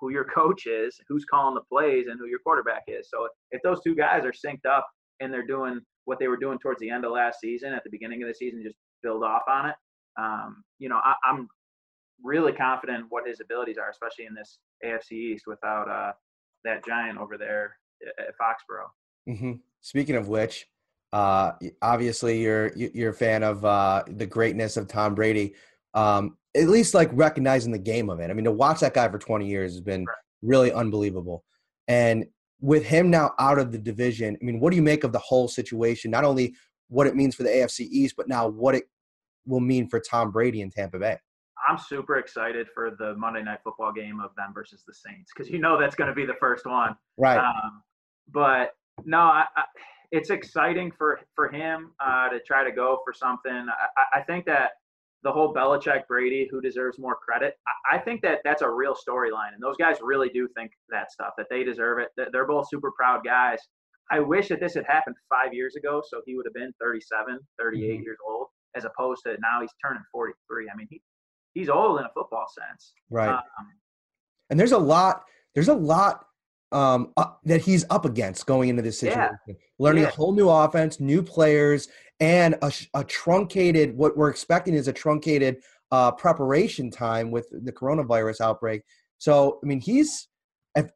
who 0.00 0.10
your 0.10 0.24
coach 0.24 0.66
is, 0.66 0.98
who's 1.08 1.24
calling 1.24 1.54
the 1.54 1.62
plays, 1.62 2.06
and 2.06 2.18
who 2.18 2.26
your 2.26 2.38
quarterback 2.40 2.84
is. 2.86 3.08
So 3.10 3.28
if 3.50 3.62
those 3.62 3.80
two 3.82 3.94
guys 3.94 4.24
are 4.24 4.32
synced 4.32 4.66
up 4.68 4.86
and 5.20 5.32
they're 5.32 5.46
doing 5.46 5.80
what 6.04 6.18
they 6.18 6.28
were 6.28 6.36
doing 6.36 6.58
towards 6.58 6.80
the 6.80 6.90
end 6.90 7.04
of 7.04 7.12
last 7.12 7.40
season, 7.40 7.72
at 7.72 7.82
the 7.84 7.90
beginning 7.90 8.22
of 8.22 8.28
the 8.28 8.34
season, 8.34 8.62
just 8.62 8.76
build 9.02 9.24
off 9.24 9.42
on 9.48 9.70
it. 9.70 9.74
Um, 10.18 10.62
you 10.78 10.88
know, 10.88 11.00
I, 11.02 11.14
am 11.28 11.48
really 12.22 12.52
confident 12.52 13.06
what 13.08 13.26
his 13.26 13.40
abilities 13.40 13.76
are, 13.78 13.90
especially 13.90 14.26
in 14.26 14.34
this 14.34 14.58
AFC 14.84 15.12
East 15.12 15.44
without 15.46 15.88
uh, 15.88 16.12
that 16.64 16.84
giant 16.86 17.18
over 17.18 17.36
there 17.36 17.76
at 18.18 18.34
Foxborough. 18.40 18.88
Mm-hmm. 19.28 19.52
Speaking 19.80 20.16
of 20.16 20.28
which, 20.28 20.66
uh, 21.12 21.52
obviously 21.82 22.40
you're 22.40 22.72
you're 22.76 23.10
a 23.10 23.14
fan 23.14 23.42
of 23.42 23.64
uh, 23.64 24.04
the 24.08 24.26
greatness 24.26 24.76
of 24.76 24.88
Tom 24.88 25.14
Brady. 25.14 25.54
Um, 25.94 26.36
at 26.56 26.68
least 26.68 26.94
like 26.94 27.10
recognizing 27.12 27.72
the 27.72 27.78
game 27.78 28.10
of 28.10 28.20
it. 28.20 28.30
I 28.30 28.34
mean, 28.34 28.44
to 28.44 28.52
watch 28.52 28.80
that 28.80 28.94
guy 28.94 29.08
for 29.08 29.18
20 29.18 29.46
years 29.46 29.72
has 29.72 29.80
been 29.80 30.06
really 30.42 30.72
unbelievable. 30.72 31.44
And 31.88 32.26
with 32.60 32.84
him 32.84 33.10
now 33.10 33.34
out 33.38 33.58
of 33.58 33.72
the 33.72 33.78
division, 33.78 34.36
I 34.40 34.44
mean, 34.44 34.60
what 34.60 34.70
do 34.70 34.76
you 34.76 34.82
make 34.82 35.04
of 35.04 35.12
the 35.12 35.18
whole 35.18 35.48
situation? 35.48 36.10
Not 36.10 36.24
only 36.24 36.54
what 36.88 37.06
it 37.06 37.14
means 37.14 37.34
for 37.34 37.42
the 37.42 37.50
AFC 37.50 37.80
East, 37.90 38.14
but 38.16 38.28
now 38.28 38.48
what 38.48 38.74
it 38.74 38.84
will 39.46 39.60
mean 39.60 39.88
for 39.88 40.00
Tom 40.00 40.30
Brady 40.30 40.62
in 40.62 40.70
Tampa 40.70 40.98
Bay. 40.98 41.18
I'm 41.68 41.78
super 41.78 42.18
excited 42.18 42.68
for 42.74 42.96
the 42.98 43.14
Monday 43.16 43.42
Night 43.42 43.58
Football 43.64 43.92
game 43.92 44.20
of 44.20 44.30
them 44.36 44.52
versus 44.54 44.84
the 44.86 44.94
Saints 44.94 45.32
because 45.34 45.50
you 45.50 45.58
know 45.58 45.78
that's 45.78 45.96
going 45.96 46.08
to 46.08 46.14
be 46.14 46.24
the 46.24 46.36
first 46.38 46.66
one. 46.66 46.96
Right. 47.16 47.38
Um, 47.38 47.82
but 48.32 48.72
no, 49.04 49.18
I, 49.18 49.46
I, 49.56 49.64
it's 50.12 50.30
exciting 50.30 50.92
for 50.96 51.20
for 51.34 51.48
him 51.48 51.92
uh, 52.00 52.28
to 52.28 52.40
try 52.40 52.64
to 52.64 52.72
go 52.72 52.98
for 53.04 53.12
something. 53.12 53.66
I, 53.96 54.18
I, 54.18 54.22
think 54.22 54.46
that 54.46 54.72
the 55.22 55.32
whole 55.32 55.52
Belichick 55.52 56.06
Brady, 56.06 56.48
who 56.50 56.60
deserves 56.60 56.98
more 56.98 57.16
credit, 57.16 57.54
I, 57.90 57.98
think 57.98 58.22
that 58.22 58.40
that's 58.44 58.62
a 58.62 58.70
real 58.70 58.94
storyline, 58.94 59.54
and 59.54 59.62
those 59.62 59.76
guys 59.76 59.96
really 60.02 60.28
do 60.28 60.48
think 60.56 60.72
that 60.90 61.12
stuff 61.12 61.32
that 61.36 61.46
they 61.50 61.64
deserve 61.64 61.98
it. 61.98 62.08
They're 62.32 62.46
both 62.46 62.68
super 62.68 62.92
proud 62.96 63.24
guys. 63.24 63.58
I 64.10 64.20
wish 64.20 64.48
that 64.48 64.60
this 64.60 64.74
had 64.74 64.84
happened 64.86 65.16
five 65.28 65.52
years 65.52 65.74
ago, 65.74 66.02
so 66.08 66.20
he 66.24 66.36
would 66.36 66.46
have 66.46 66.54
been 66.54 66.72
37, 66.80 67.40
38 67.58 67.80
mm-hmm. 67.80 68.02
years 68.02 68.18
old, 68.26 68.46
as 68.76 68.84
opposed 68.84 69.22
to 69.26 69.32
now 69.40 69.60
he's 69.60 69.72
turning 69.84 70.02
43. 70.12 70.68
I 70.72 70.76
mean, 70.76 70.86
he 70.90 71.00
he's 71.54 71.68
old 71.68 71.98
in 71.98 72.04
a 72.04 72.10
football 72.14 72.46
sense. 72.48 72.92
Right. 73.10 73.30
Um, 73.30 73.42
and 74.50 74.60
there's 74.60 74.72
a 74.72 74.78
lot. 74.78 75.22
There's 75.54 75.68
a 75.68 75.74
lot 75.74 76.26
um, 76.76 77.12
uh, 77.16 77.28
that 77.44 77.62
he's 77.62 77.86
up 77.88 78.04
against 78.04 78.44
going 78.44 78.68
into 78.68 78.82
this 78.82 79.00
situation. 79.00 79.38
Yeah. 79.48 79.54
Learning 79.78 80.02
yeah. 80.02 80.10
a 80.10 80.12
whole 80.12 80.32
new 80.32 80.50
offense, 80.50 81.00
new 81.00 81.22
players, 81.22 81.88
and 82.20 82.54
a, 82.60 82.70
a, 82.92 83.02
truncated. 83.02 83.96
What 83.96 84.14
we're 84.14 84.28
expecting 84.28 84.74
is 84.74 84.86
a 84.86 84.92
truncated 84.92 85.56
uh, 85.90 86.12
preparation 86.12 86.90
time 86.90 87.30
with 87.30 87.48
the 87.50 87.72
coronavirus 87.72 88.42
outbreak. 88.42 88.82
So, 89.16 89.58
I 89.62 89.66
mean, 89.66 89.80
he's. 89.80 90.28
If, 90.74 90.90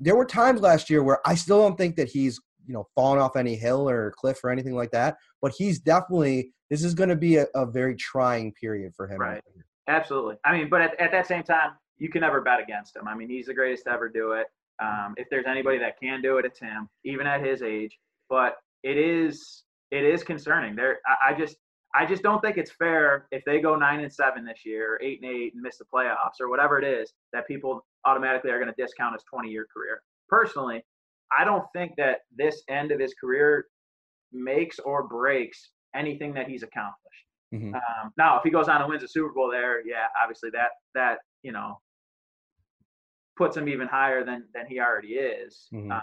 there 0.00 0.16
were 0.16 0.24
times 0.24 0.62
last 0.62 0.88
year 0.88 1.02
where 1.02 1.18
I 1.26 1.34
still 1.34 1.58
don't 1.58 1.76
think 1.76 1.96
that 1.96 2.08
he's 2.08 2.40
you 2.66 2.72
know 2.72 2.88
fallen 2.94 3.18
off 3.18 3.36
any 3.36 3.54
hill 3.54 3.86
or 3.86 4.14
cliff 4.16 4.42
or 4.42 4.48
anything 4.48 4.74
like 4.74 4.92
that. 4.92 5.16
But 5.42 5.52
he's 5.58 5.78
definitely. 5.78 6.54
This 6.70 6.82
is 6.82 6.94
going 6.94 7.10
to 7.10 7.16
be 7.16 7.36
a, 7.36 7.46
a 7.54 7.66
very 7.66 7.96
trying 7.96 8.54
period 8.54 8.94
for 8.96 9.06
him. 9.06 9.18
Right. 9.18 9.42
Absolutely. 9.88 10.36
I 10.46 10.56
mean, 10.56 10.70
but 10.70 10.80
at, 10.80 10.98
at 10.98 11.12
that 11.12 11.26
same 11.26 11.42
time, 11.42 11.72
you 11.98 12.08
can 12.08 12.22
never 12.22 12.40
bet 12.40 12.60
against 12.60 12.96
him. 12.96 13.08
I 13.08 13.14
mean, 13.14 13.28
he's 13.28 13.46
the 13.46 13.54
greatest 13.54 13.84
to 13.84 13.92
ever 13.92 14.08
do 14.08 14.32
it. 14.32 14.46
Um, 14.80 15.14
if 15.16 15.28
there's 15.30 15.46
anybody 15.46 15.78
that 15.78 15.98
can 16.00 16.22
do 16.22 16.38
it, 16.38 16.44
it's 16.44 16.60
him, 16.60 16.88
even 17.04 17.26
at 17.26 17.44
his 17.44 17.62
age. 17.62 17.98
But 18.28 18.56
it 18.82 18.96
is 18.96 19.64
it 19.90 20.04
is 20.04 20.22
concerning. 20.22 20.76
There, 20.76 20.98
I, 21.06 21.30
I 21.32 21.38
just 21.38 21.56
I 21.94 22.04
just 22.04 22.22
don't 22.22 22.40
think 22.40 22.58
it's 22.58 22.70
fair 22.70 23.26
if 23.30 23.42
they 23.44 23.60
go 23.60 23.74
nine 23.74 24.00
and 24.00 24.12
seven 24.12 24.44
this 24.44 24.60
year, 24.64 24.94
or 24.94 25.02
eight 25.02 25.20
and 25.22 25.30
eight, 25.30 25.54
and 25.54 25.62
miss 25.62 25.78
the 25.78 25.84
playoffs, 25.92 26.40
or 26.40 26.48
whatever 26.48 26.78
it 26.78 26.84
is, 26.84 27.12
that 27.32 27.46
people 27.48 27.84
automatically 28.04 28.50
are 28.50 28.58
going 28.58 28.72
to 28.72 28.82
discount 28.82 29.14
his 29.14 29.24
20 29.24 29.48
year 29.48 29.66
career. 29.72 30.02
Personally, 30.28 30.84
I 31.36 31.44
don't 31.44 31.64
think 31.74 31.92
that 31.96 32.20
this 32.36 32.62
end 32.68 32.92
of 32.92 33.00
his 33.00 33.14
career 33.14 33.66
makes 34.32 34.78
or 34.78 35.08
breaks 35.08 35.70
anything 35.94 36.34
that 36.34 36.48
he's 36.48 36.62
accomplished. 36.62 37.24
Mm-hmm. 37.54 37.74
Um, 37.74 38.12
now, 38.18 38.36
if 38.36 38.42
he 38.44 38.50
goes 38.50 38.68
on 38.68 38.82
and 38.82 38.90
wins 38.90 39.02
a 39.02 39.08
Super 39.08 39.32
Bowl 39.32 39.50
there, 39.50 39.86
yeah, 39.86 40.06
obviously 40.22 40.50
that 40.50 40.70
that 40.94 41.18
you 41.42 41.52
know 41.52 41.80
puts 43.38 43.56
him 43.56 43.68
even 43.68 43.88
higher 43.88 44.24
than 44.24 44.44
than 44.54 44.66
he 44.66 44.80
already 44.80 45.14
is. 45.14 45.68
Mm-hmm. 45.72 45.92
Uh, 45.92 46.00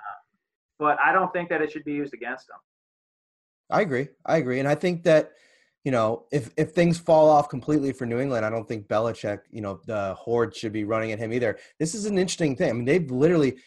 but 0.80 0.98
I 1.04 1.14
don't 1.14 1.32
think 1.32 1.50
that 1.50 1.62
it 1.62 1.72
should 1.72 1.86
be 1.86 1.94
used 1.94 2.14
against 2.14 2.50
him. 2.50 2.58
I 3.70 3.82
agree. 3.82 4.08
I 4.26 4.38
agree, 4.38 4.60
and 4.60 4.68
I 4.68 4.76
think 4.76 5.04
that 5.04 5.34
you 5.86 5.92
know, 5.92 6.26
if 6.32 6.50
if 6.58 6.72
things 6.72 6.98
fall 6.98 7.30
off 7.30 7.48
completely 7.48 7.94
for 7.94 8.08
New 8.08 8.20
England, 8.20 8.44
I 8.44 8.50
don't 8.50 8.68
think 8.68 8.88
Belichick, 8.88 9.42
you 9.52 9.62
know, 9.62 9.80
the 9.86 10.16
horde 10.16 10.56
should 10.56 10.74
be 10.74 10.84
running 10.84 11.12
at 11.12 11.20
him 11.20 11.32
either. 11.32 11.60
This 11.80 11.94
is 11.94 12.08
an 12.08 12.18
interesting 12.18 12.56
thing. 12.56 12.72
I 12.72 12.74
mean, 12.74 12.86
they've 12.86 13.10
literally. 13.10 13.58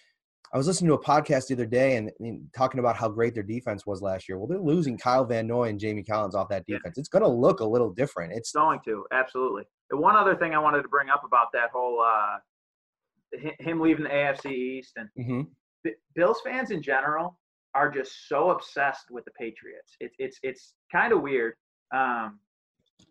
I 0.50 0.56
was 0.56 0.66
listening 0.66 0.88
to 0.88 0.94
a 0.94 1.04
podcast 1.04 1.48
the 1.48 1.54
other 1.54 1.66
day 1.66 1.96
and, 1.96 2.10
and 2.20 2.48
talking 2.56 2.80
about 2.80 2.96
how 2.96 3.06
great 3.10 3.34
their 3.34 3.42
defense 3.42 3.84
was 3.84 4.00
last 4.00 4.30
year. 4.30 4.38
Well, 4.38 4.46
they're 4.46 4.58
losing 4.58 4.96
Kyle 4.96 5.26
Van 5.26 5.46
Noy 5.46 5.68
and 5.68 5.78
Jamie 5.78 6.02
Collins 6.02 6.34
off 6.34 6.48
that 6.48 6.64
defense. 6.64 6.94
Yeah. 6.96 7.00
It's 7.02 7.10
going 7.10 7.22
to 7.22 7.28
look 7.28 7.60
a 7.60 7.66
little 7.66 7.92
different. 7.92 8.32
It's 8.32 8.52
going 8.52 8.80
to 8.86 9.04
absolutely. 9.12 9.64
And 9.90 10.00
one 10.00 10.16
other 10.16 10.34
thing 10.34 10.54
I 10.54 10.58
wanted 10.58 10.80
to 10.82 10.88
bring 10.88 11.10
up 11.10 11.22
about 11.22 11.48
that 11.52 11.68
whole 11.70 12.00
uh, 12.00 12.38
him 13.60 13.80
leaving 13.80 14.04
the 14.04 14.10
AFC 14.10 14.50
East 14.50 14.92
and 14.96 15.08
mm-hmm. 15.18 15.90
Bills 16.14 16.40
fans 16.44 16.70
in 16.70 16.82
general 16.82 17.38
are 17.74 17.90
just 17.90 18.28
so 18.28 18.50
obsessed 18.50 19.10
with 19.10 19.24
the 19.24 19.30
Patriots. 19.32 19.96
It's 20.00 20.16
it's 20.18 20.38
it's 20.42 20.74
kind 20.92 21.12
of 21.12 21.20
weird 21.20 21.54
um, 21.94 22.38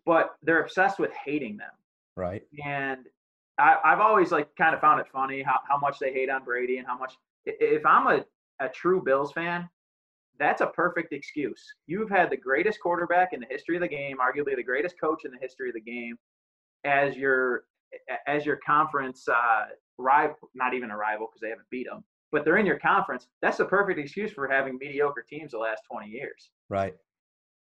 but 0.06 0.36
they're 0.42 0.62
obsessed 0.62 1.00
with 1.00 1.12
hating 1.26 1.58
them. 1.58 1.72
Right. 2.16 2.44
And 2.66 3.06
I, 3.60 3.78
have 3.84 4.00
always 4.00 4.32
like 4.32 4.48
kind 4.58 4.76
of 4.76 4.82
found 4.82 5.00
it 5.00 5.08
funny 5.12 5.42
how, 5.42 5.60
how 5.68 5.78
much 5.78 5.98
they 6.00 6.14
hate 6.14 6.30
on 6.30 6.44
Brady 6.44 6.78
and 6.78 6.88
how 6.88 6.98
much. 6.98 7.14
If 7.46 7.86
I'm 7.86 8.08
a, 8.08 8.26
a 8.64 8.70
true 8.70 9.02
Bills 9.04 9.32
fan, 9.32 9.70
that's 10.40 10.62
a 10.62 10.68
perfect 10.68 11.14
excuse. 11.14 11.64
You've 11.88 12.10
had 12.10 12.30
the 12.30 12.38
greatest 12.38 12.80
quarterback 12.82 13.30
in 13.34 13.40
the 13.40 13.48
history 13.50 13.76
of 13.76 13.82
the 13.82 13.88
game, 13.88 14.18
arguably 14.18 14.56
the 14.56 14.64
greatest 14.64 14.96
coach 15.02 15.24
in 15.26 15.32
the 15.32 15.38
history 15.42 15.70
of 15.70 15.76
the 15.76 15.82
game, 15.82 16.16
as 16.84 17.16
your 17.16 17.64
as 18.28 18.46
your 18.46 18.60
conference 18.66 19.28
uh, 19.28 19.66
rival. 19.98 20.36
Not 20.54 20.74
even 20.74 20.92
a 20.92 20.98
rival 20.98 21.28
because 21.28 21.42
they 21.42 21.50
haven't 21.50 21.70
beat 21.70 21.88
them, 21.88 22.04
but 22.32 22.46
they're 22.46 22.58
in 22.58 22.66
your 22.66 22.80
conference. 22.80 23.28
That's 23.42 23.58
the 23.58 23.66
perfect 23.66 24.00
excuse 24.00 24.32
for 24.32 24.48
having 24.48 24.78
mediocre 24.78 25.26
teams 25.28 25.52
the 25.52 25.58
last 25.58 25.82
20 25.92 26.10
years. 26.10 26.52
Right. 26.70 26.96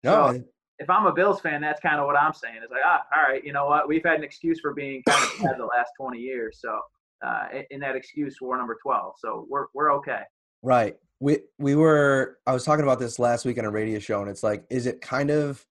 No, 0.05 0.33
so, 0.33 0.45
if 0.79 0.91
I'm 0.91 1.07
a 1.07 1.13
Bills 1.13 1.41
fan, 1.41 1.61
that's 1.61 1.81
kind 1.81 1.99
of 1.99 2.07
what 2.07 2.17
I'm 2.17 2.35
saying. 2.35 2.57
It's 2.63 2.71
like, 2.71 2.83
ah, 2.85 3.03
all 3.15 3.23
right, 3.23 3.43
you 3.45 3.53
know 3.53 3.67
what? 3.67 3.89
We've 3.89 4.05
had 4.05 4.17
an 4.17 4.25
excuse 4.25 4.61
for 4.61 4.75
being 4.75 5.03
kind 5.09 5.23
of 5.25 5.31
bad 5.43 5.59
the 5.59 5.65
last 5.65 5.93
20 5.99 6.19
years. 6.19 6.59
So, 6.61 6.79
uh, 7.25 7.47
in 7.71 7.81
that 7.81 7.97
excuse, 7.97 8.37
we're 8.41 8.59
number 8.59 8.77
12. 8.83 9.15
So 9.19 9.47
we're 9.49 9.67
we're 9.75 9.93
okay. 9.95 10.21
Right. 10.63 10.97
We 11.21 11.39
we 11.59 11.75
were. 11.75 12.39
I 12.47 12.53
was 12.53 12.65
talking 12.65 12.83
about 12.83 12.99
this 12.99 13.19
last 13.19 13.47
week 13.47 13.59
on 13.59 13.65
a 13.65 13.71
radio 13.71 13.99
show, 13.99 14.21
and 14.21 14.31
it's 14.31 14.43
like, 14.43 14.67
is 14.69 14.87
it 14.87 15.01
kind 15.01 15.31
of 15.31 15.65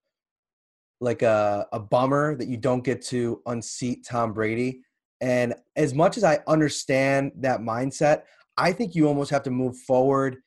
like 1.02 1.22
a 1.22 1.68
a 1.72 1.80
bummer 1.80 2.36
that 2.36 2.48
you 2.48 2.58
don't 2.58 2.84
get 2.84 3.04
to 3.04 3.42
unseat 3.46 4.06
Tom 4.08 4.34
Brady? 4.34 4.82
And 5.22 5.56
as 5.76 5.94
much 5.94 6.18
as 6.18 6.24
I 6.24 6.40
understand 6.48 7.32
that 7.38 7.62
mindset, 7.62 8.24
I 8.58 8.72
think 8.72 8.96
you 8.96 9.08
almost 9.08 9.32
have 9.32 9.44
to 9.44 9.52
move 9.52 9.78
forward 9.78 10.38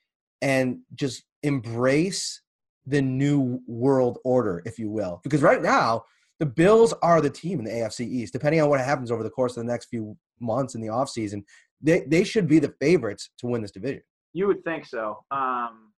and 0.40 0.80
just 0.94 1.24
embrace 1.42 2.42
the 2.86 3.02
new 3.02 3.60
world 3.66 4.18
order, 4.24 4.62
if 4.64 4.78
you 4.78 4.90
will. 4.90 5.20
Because 5.22 5.42
right 5.42 5.62
now, 5.62 6.04
the 6.38 6.46
Bills 6.46 6.94
are 7.02 7.20
the 7.20 7.30
team 7.30 7.58
in 7.58 7.64
the 7.64 7.70
AFC 7.70 8.06
East. 8.06 8.32
Depending 8.32 8.60
on 8.60 8.68
what 8.68 8.80
happens 8.80 9.10
over 9.10 9.22
the 9.22 9.30
course 9.30 9.56
of 9.56 9.64
the 9.64 9.70
next 9.70 9.86
few 9.86 10.16
months 10.40 10.74
in 10.74 10.80
the 10.80 10.88
offseason, 10.88 11.42
they, 11.82 12.04
they 12.06 12.24
should 12.24 12.48
be 12.48 12.58
the 12.58 12.74
favorites 12.80 13.30
to 13.38 13.46
win 13.46 13.62
this 13.62 13.70
division. 13.70 14.02
You 14.32 14.46
would 14.46 14.64
think 14.64 14.86
so. 14.86 15.24
Um, 15.30 15.92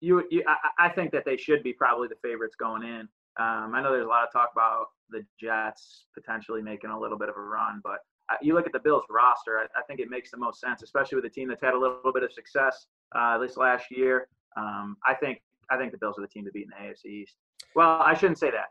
you, 0.00 0.24
you 0.30 0.44
I, 0.46 0.86
I, 0.86 0.88
think 0.90 1.12
that 1.12 1.24
they 1.24 1.36
should 1.36 1.62
be 1.62 1.72
probably 1.72 2.08
the 2.08 2.16
favorites 2.22 2.56
going 2.58 2.82
in. 2.82 3.08
Um, 3.38 3.72
I 3.74 3.82
know 3.82 3.92
there's 3.92 4.06
a 4.06 4.08
lot 4.08 4.24
of 4.24 4.32
talk 4.32 4.50
about 4.52 4.86
the 5.10 5.24
Jets 5.40 6.06
potentially 6.14 6.62
making 6.62 6.90
a 6.90 6.98
little 6.98 7.18
bit 7.18 7.28
of 7.28 7.36
a 7.36 7.40
run, 7.40 7.80
but 7.82 7.98
uh, 8.30 8.36
you 8.42 8.54
look 8.54 8.66
at 8.66 8.72
the 8.72 8.80
Bills 8.80 9.04
roster, 9.10 9.58
I, 9.58 9.64
I, 9.78 9.82
think 9.86 9.98
it 9.98 10.08
makes 10.08 10.30
the 10.30 10.36
most 10.36 10.60
sense, 10.60 10.82
especially 10.82 11.16
with 11.16 11.24
a 11.24 11.30
team 11.30 11.48
that's 11.48 11.62
had 11.62 11.74
a 11.74 11.78
little 11.78 12.12
bit 12.12 12.22
of 12.22 12.32
success 12.32 12.86
uh, 13.16 13.38
this 13.38 13.56
last 13.56 13.86
year. 13.90 14.28
Um, 14.56 14.96
I 15.06 15.14
think 15.14 15.40
I 15.70 15.76
think 15.76 15.92
the 15.92 15.98
Bills 15.98 16.18
are 16.18 16.22
the 16.22 16.28
team 16.28 16.44
to 16.44 16.50
beat 16.50 16.64
in 16.64 16.70
the 16.70 16.90
AFC 16.90 17.22
East. 17.22 17.34
Well, 17.74 18.00
I 18.02 18.14
shouldn't 18.14 18.38
say 18.38 18.50
that. 18.50 18.66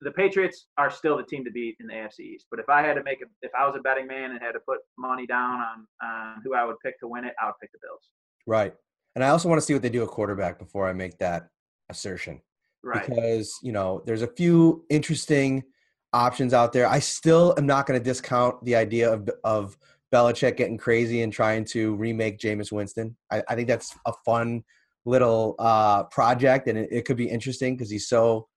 The 0.00 0.12
Patriots 0.12 0.66
are 0.78 0.90
still 0.90 1.16
the 1.16 1.24
team 1.24 1.44
to 1.44 1.50
beat 1.50 1.76
in 1.80 1.86
the 1.86 1.92
AFC 1.92 2.20
East. 2.20 2.46
But 2.50 2.60
if 2.60 2.68
I 2.68 2.82
had 2.82 2.94
to 2.94 3.02
make 3.02 3.20
a, 3.20 3.26
if 3.42 3.50
I 3.58 3.66
was 3.66 3.76
a 3.76 3.80
betting 3.80 4.06
man 4.06 4.30
and 4.30 4.40
had 4.40 4.52
to 4.52 4.60
put 4.66 4.78
money 4.96 5.26
down 5.26 5.60
on, 5.60 5.86
on 6.02 6.40
who 6.42 6.54
I 6.54 6.64
would 6.64 6.76
pick 6.82 6.98
to 7.00 7.08
win 7.08 7.24
it, 7.24 7.34
I 7.42 7.46
would 7.46 7.54
pick 7.60 7.70
the 7.72 7.78
Bills. 7.82 8.08
Right. 8.46 8.74
And 9.14 9.22
I 9.22 9.28
also 9.28 9.48
want 9.48 9.60
to 9.60 9.64
see 9.64 9.74
what 9.74 9.82
they 9.82 9.90
do 9.90 10.02
at 10.02 10.08
quarterback 10.08 10.58
before 10.58 10.88
I 10.88 10.92
make 10.92 11.18
that 11.18 11.48
assertion. 11.88 12.40
Right. 12.84 13.06
Because, 13.06 13.58
you 13.62 13.72
know, 13.72 14.02
there's 14.04 14.22
a 14.22 14.26
few 14.26 14.84
interesting 14.90 15.64
options 16.12 16.52
out 16.52 16.72
there. 16.72 16.86
I 16.86 16.98
still 16.98 17.54
am 17.56 17.66
not 17.66 17.86
going 17.86 17.98
to 17.98 18.04
discount 18.04 18.62
the 18.64 18.76
idea 18.76 19.12
of, 19.12 19.28
of 19.42 19.76
Belichick 20.12 20.56
getting 20.56 20.76
crazy 20.76 21.22
and 21.22 21.32
trying 21.32 21.64
to 21.66 21.94
remake 21.96 22.38
Jameis 22.38 22.70
Winston. 22.70 23.16
I, 23.32 23.42
I 23.48 23.54
think 23.54 23.68
that's 23.68 23.96
a 24.06 24.12
fun 24.24 24.62
little 25.06 25.56
uh, 25.58 26.04
project, 26.04 26.68
and 26.68 26.78
it, 26.78 26.88
it 26.92 27.04
could 27.04 27.16
be 27.16 27.28
interesting 27.28 27.74
because 27.74 27.90
he's 27.90 28.08
so. 28.08 28.48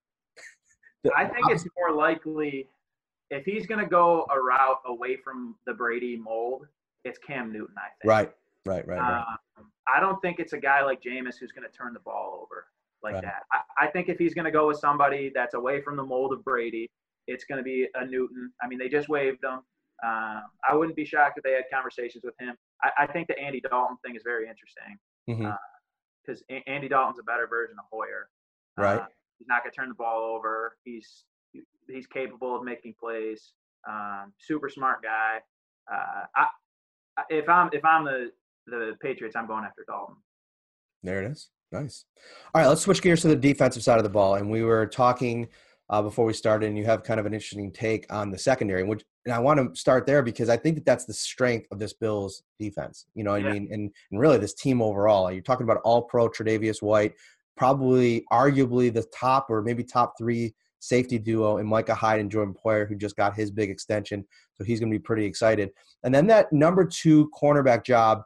I 1.16 1.26
think 1.26 1.50
it's 1.50 1.66
more 1.78 1.96
likely 1.96 2.68
if 3.30 3.46
he's 3.46 3.66
going 3.66 3.80
to 3.80 3.90
go 3.90 4.26
a 4.30 4.40
route 4.40 4.82
away 4.86 5.18
from 5.18 5.56
the 5.66 5.74
Brady 5.74 6.18
mold, 6.18 6.68
it's 7.06 7.18
Cam 7.18 7.52
Newton. 7.52 7.76
I 7.78 7.90
think. 8.02 8.10
Right, 8.10 8.32
right, 8.66 8.88
right. 8.88 9.00
right. 9.00 9.20
Um, 9.58 9.66
I 9.88 10.00
don't 10.00 10.22
think 10.22 10.40
it's 10.40 10.54
a 10.54 10.58
guy 10.58 10.84
like 10.84 11.02
Jameis 11.02 11.38
who's 11.40 11.52
going 11.52 11.68
to 11.70 11.76
turn 11.76 11.94
the 11.94 12.00
ball 12.02 12.40
over 12.42 12.66
like 13.04 13.16
right. 13.16 13.24
that. 13.24 13.44
I, 13.52 13.86
I, 13.86 13.88
think 13.88 14.10
if 14.10 14.18
he's 14.18 14.34
going 14.34 14.46
to 14.46 14.52
go 14.52 14.68
with 14.68 14.80
somebody 14.80 15.32
that's 15.34 15.54
away 15.54 15.82
from 15.82 15.96
the 15.96 16.04
mold 16.04 16.34
of 16.34 16.44
Brady, 16.44 16.90
it's 17.28 17.44
going 17.46 17.58
to 17.58 17.64
be 17.64 17.88
a 17.96 18.06
Newton. 18.06 18.52
I 18.62 18.68
mean, 18.68 18.80
they 18.80 18.90
just 18.90 19.10
waived 19.10 19.44
him. 19.44 19.60
Um, 20.06 20.44
I 20.68 20.74
wouldn't 20.76 20.96
be 20.96 21.06
shocked 21.06 21.38
if 21.38 21.44
they 21.44 21.54
had 21.54 21.64
conversations 21.74 22.24
with 22.24 22.36
him. 22.40 22.56
I, 22.84 23.04
I 23.04 23.08
think 23.08 23.28
the 23.28 23.38
Andy 23.40 23.62
Dalton 23.62 23.98
thing 24.06 24.16
is 24.16 24.22
very 24.24 24.48
interesting. 24.48 24.98
Mm-hmm. 25.30 25.46
Uh, 25.48 25.56
because 26.28 26.44
Andy 26.68 26.90
Dalton's 26.90 27.20
a 27.20 27.24
better 27.24 27.48
version 27.48 27.76
of 27.80 27.86
Hoyer. 27.92 28.30
Right. 28.78 29.00
Uh, 29.00 29.06
he's 29.40 29.48
not 29.48 29.64
going 29.64 29.72
to 29.72 29.76
turn 29.76 29.90
the 29.90 29.96
ball 29.96 30.36
over. 30.36 30.76
He's 30.84 31.24
he's 31.88 32.08
capable 32.08 32.56
of 32.56 32.64
making 32.64 32.96
plays. 33.00 33.54
Um, 33.90 34.34
super 34.40 34.70
smart 34.70 35.02
guy. 35.02 35.38
Uh, 35.92 36.26
I, 36.36 36.48
if 37.30 37.48
I'm 37.48 37.70
if 37.72 37.84
I'm 37.86 38.04
the 38.04 38.32
the 38.68 38.96
Patriots, 39.02 39.36
I'm 39.36 39.48
going 39.48 39.64
after 39.64 39.84
Dalton. 39.88 40.16
There 41.04 41.24
it 41.24 41.32
is. 41.32 41.50
Nice. 41.72 42.06
All 42.54 42.62
right, 42.62 42.68
let's 42.68 42.82
switch 42.82 43.02
gears 43.02 43.22
to 43.22 43.28
the 43.28 43.36
defensive 43.36 43.84
side 43.84 43.98
of 43.98 44.04
the 44.04 44.10
ball. 44.10 44.36
And 44.36 44.50
we 44.50 44.64
were 44.64 44.88
talking 44.88 45.48
uh, 45.90 46.02
before 46.02 46.26
we 46.26 46.34
started, 46.34 46.68
and 46.68 46.78
you 46.78 46.86
have 46.86 47.04
kind 47.04 47.20
of 47.20 47.26
an 47.26 47.34
interesting 47.34 47.72
take 47.72 48.12
on 48.12 48.32
the 48.32 48.38
secondary, 48.38 48.84
which 48.84 49.04
and 49.26 49.34
I 49.34 49.40
want 49.40 49.60
to 49.60 49.78
start 49.80 50.06
there 50.06 50.22
because 50.22 50.48
I 50.48 50.56
think 50.56 50.76
that 50.76 50.86
that's 50.86 51.06
the 51.06 51.14
strength 51.14 51.68
of 51.72 51.80
this 51.80 51.94
Bills 51.94 52.44
defense. 52.60 53.06
You 53.14 53.24
know 53.24 53.32
what 53.32 53.44
yeah. 53.44 53.50
I 53.50 53.54
mean? 53.54 53.68
And 53.72 53.92
and 54.12 54.20
really 54.20 54.38
this 54.38 54.54
team 54.54 54.82
overall. 54.82 55.32
You're 55.32 55.42
talking 55.42 55.66
about 55.66 55.82
all 55.84 56.02
pro 56.02 56.30
Tre'Davious 56.30 56.82
White, 56.82 57.14
probably 57.58 58.26
arguably 58.32 58.94
the 58.94 59.06
top 59.14 59.48
or 59.50 59.62
maybe 59.62 59.84
top 59.84 60.14
three 60.18 60.54
safety 60.80 61.18
duo 61.18 61.58
in 61.58 61.66
Micah 61.66 61.96
Hyde 61.96 62.20
and 62.20 62.32
Jordan 62.32 62.54
Poyer, 62.54 62.88
who 62.88 62.96
just 62.96 63.16
got 63.16 63.36
his 63.36 63.52
big 63.52 63.70
extension. 63.70 64.26
So 64.56 64.64
he's 64.64 64.80
going 64.80 64.92
to 64.92 64.98
be 64.98 65.02
pretty 65.04 65.26
excited. 65.26 65.72
And 66.04 66.14
then 66.14 66.28
that 66.28 66.52
number 66.54 66.86
two 66.86 67.30
cornerback 67.40 67.84
job, 67.84 68.22